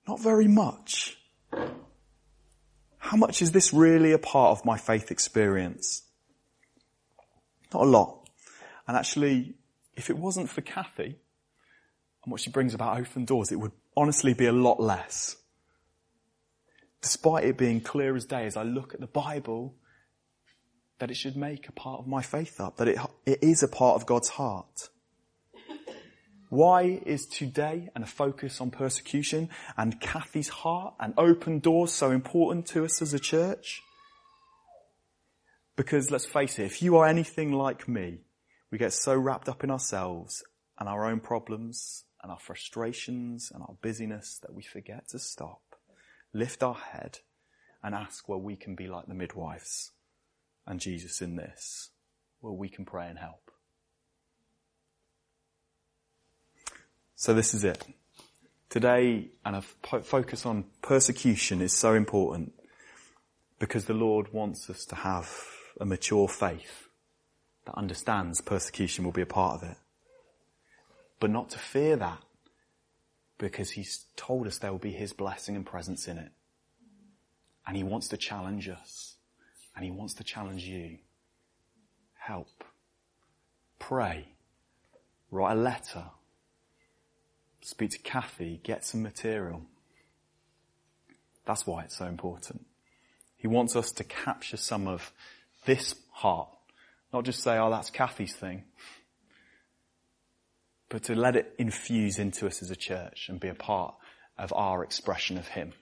Not 0.05 0.19
very 0.19 0.47
much. 0.47 1.17
How 1.51 3.15
much 3.15 3.41
is 3.41 3.51
this 3.51 3.73
really 3.73 4.11
a 4.11 4.17
part 4.17 4.57
of 4.57 4.65
my 4.65 4.77
faith 4.77 5.11
experience? 5.11 6.03
Not 7.73 7.83
a 7.83 7.85
lot. 7.85 8.29
And 8.87 8.97
actually, 8.97 9.55
if 9.95 10.09
it 10.09 10.17
wasn't 10.17 10.49
for 10.49 10.61
Kathy 10.61 11.17
and 12.23 12.31
what 12.31 12.41
she 12.41 12.49
brings 12.49 12.73
about 12.73 12.99
open 12.99 13.25
doors, 13.25 13.51
it 13.51 13.55
would 13.55 13.71
honestly 13.95 14.33
be 14.33 14.45
a 14.45 14.51
lot 14.51 14.79
less. 14.79 15.35
Despite 17.01 17.45
it 17.45 17.57
being 17.57 17.81
clear 17.81 18.15
as 18.15 18.25
day 18.25 18.45
as 18.45 18.57
I 18.57 18.63
look 18.63 18.93
at 18.93 18.99
the 18.99 19.07
Bible, 19.07 19.75
that 20.99 21.11
it 21.11 21.15
should 21.15 21.37
make 21.37 21.69
a 21.69 21.71
part 21.71 21.99
of 21.99 22.07
my 22.07 22.21
faith 22.21 22.59
up, 22.59 22.77
that 22.77 22.87
it, 22.87 22.97
it 23.25 23.39
is 23.41 23.63
a 23.63 23.67
part 23.67 23.95
of 23.95 24.05
God's 24.05 24.29
heart. 24.29 24.89
Why 26.49 27.01
is 27.05 27.25
today 27.25 27.89
and 27.93 28.03
a 28.03 28.07
focus 28.07 28.61
on 28.61 28.71
persecution 28.71 29.49
and 29.75 29.99
Kathy's 29.99 30.47
heart 30.49 30.93
and 30.99 31.13
open 31.17 31.59
doors 31.59 31.91
so 31.91 32.11
important 32.11 32.67
to 32.67 32.85
us 32.85 33.01
as 33.01 33.13
a 33.13 33.19
church? 33.19 33.81
Because 35.75 36.09
let's 36.09 36.25
face 36.25 36.57
it, 36.57 36.65
if 36.65 36.81
you 36.81 36.95
are 36.97 37.05
anything 37.05 37.51
like 37.51 37.87
me, 37.87 38.21
we 38.71 38.77
get 38.77 38.93
so 38.93 39.15
wrapped 39.15 39.49
up 39.49 39.63
in 39.63 39.71
ourselves 39.71 40.43
and 40.79 40.87
our 40.87 41.05
own 41.05 41.19
problems 41.19 42.05
and 42.23 42.31
our 42.31 42.39
frustrations 42.39 43.51
and 43.53 43.61
our 43.61 43.75
busyness 43.81 44.39
that 44.41 44.53
we 44.53 44.63
forget 44.63 45.09
to 45.09 45.19
stop, 45.19 45.61
lift 46.33 46.63
our 46.63 46.75
head 46.75 47.19
and 47.83 47.93
ask 47.93 48.27
where 48.29 48.37
we 48.37 48.55
can 48.55 48.73
be 48.73 48.87
like 48.87 49.07
the 49.07 49.13
midwives 49.13 49.91
and 50.65 50.79
Jesus 50.79 51.21
in 51.21 51.35
this, 51.35 51.89
where 52.39 52.53
we 52.53 52.69
can 52.69 52.85
pray 52.85 53.07
and 53.07 53.19
help. 53.19 53.46
So 57.19 57.33
this 57.33 57.55
is 57.55 57.63
it. 57.63 57.83
Today, 58.69 59.29
and 59.43 59.55
a 59.55 59.61
focus 59.61 60.45
on 60.45 60.65
persecution 60.83 61.63
is 61.63 61.73
so 61.73 61.95
important 61.95 62.53
because 63.57 63.85
the 63.85 63.95
Lord 63.95 64.31
wants 64.31 64.69
us 64.69 64.85
to 64.85 64.95
have 64.95 65.27
a 65.81 65.85
mature 65.85 66.27
faith 66.27 66.89
that 67.65 67.75
understands 67.75 68.39
persecution 68.39 69.03
will 69.03 69.11
be 69.11 69.23
a 69.23 69.25
part 69.25 69.55
of 69.55 69.67
it. 69.67 69.77
But 71.19 71.31
not 71.31 71.49
to 71.49 71.57
fear 71.57 71.95
that 71.95 72.21
because 73.39 73.71
He's 73.71 74.05
told 74.15 74.45
us 74.45 74.59
there 74.59 74.71
will 74.71 74.77
be 74.77 74.91
His 74.91 75.11
blessing 75.11 75.55
and 75.55 75.65
presence 75.65 76.07
in 76.07 76.19
it. 76.19 76.31
And 77.65 77.75
He 77.75 77.83
wants 77.83 78.09
to 78.09 78.17
challenge 78.17 78.69
us 78.69 79.15
and 79.75 79.83
He 79.83 79.89
wants 79.89 80.13
to 80.15 80.23
challenge 80.23 80.65
you. 80.65 80.99
Help. 82.13 82.63
Pray. 83.79 84.27
Write 85.31 85.53
a 85.53 85.59
letter 85.59 86.03
speak 87.67 87.91
to 87.91 87.99
Kathy, 87.99 88.61
get 88.63 88.85
some 88.85 89.03
material. 89.03 89.61
That's 91.45 91.67
why 91.67 91.83
it's 91.83 91.97
so 91.97 92.05
important. 92.05 92.65
He 93.35 93.47
wants 93.47 93.75
us 93.75 93.91
to 93.91 94.05
capture 94.05 94.55
some 94.55 94.87
of 94.87 95.11
this 95.65 95.93
heart, 96.11 96.47
not 97.11 97.25
just 97.25 97.43
say, 97.43 97.57
oh, 97.57 97.69
that's 97.69 97.89
Kathy's 97.89 98.33
thing, 98.33 98.63
but 100.87 101.03
to 101.03 101.15
let 101.15 101.35
it 101.35 101.55
infuse 101.57 102.19
into 102.19 102.47
us 102.47 102.61
as 102.61 102.71
a 102.71 102.75
church 102.75 103.27
and 103.27 103.37
be 103.37 103.49
a 103.49 103.53
part 103.53 103.95
of 104.37 104.53
our 104.53 104.81
expression 104.81 105.37
of 105.37 105.49
Him. 105.49 105.73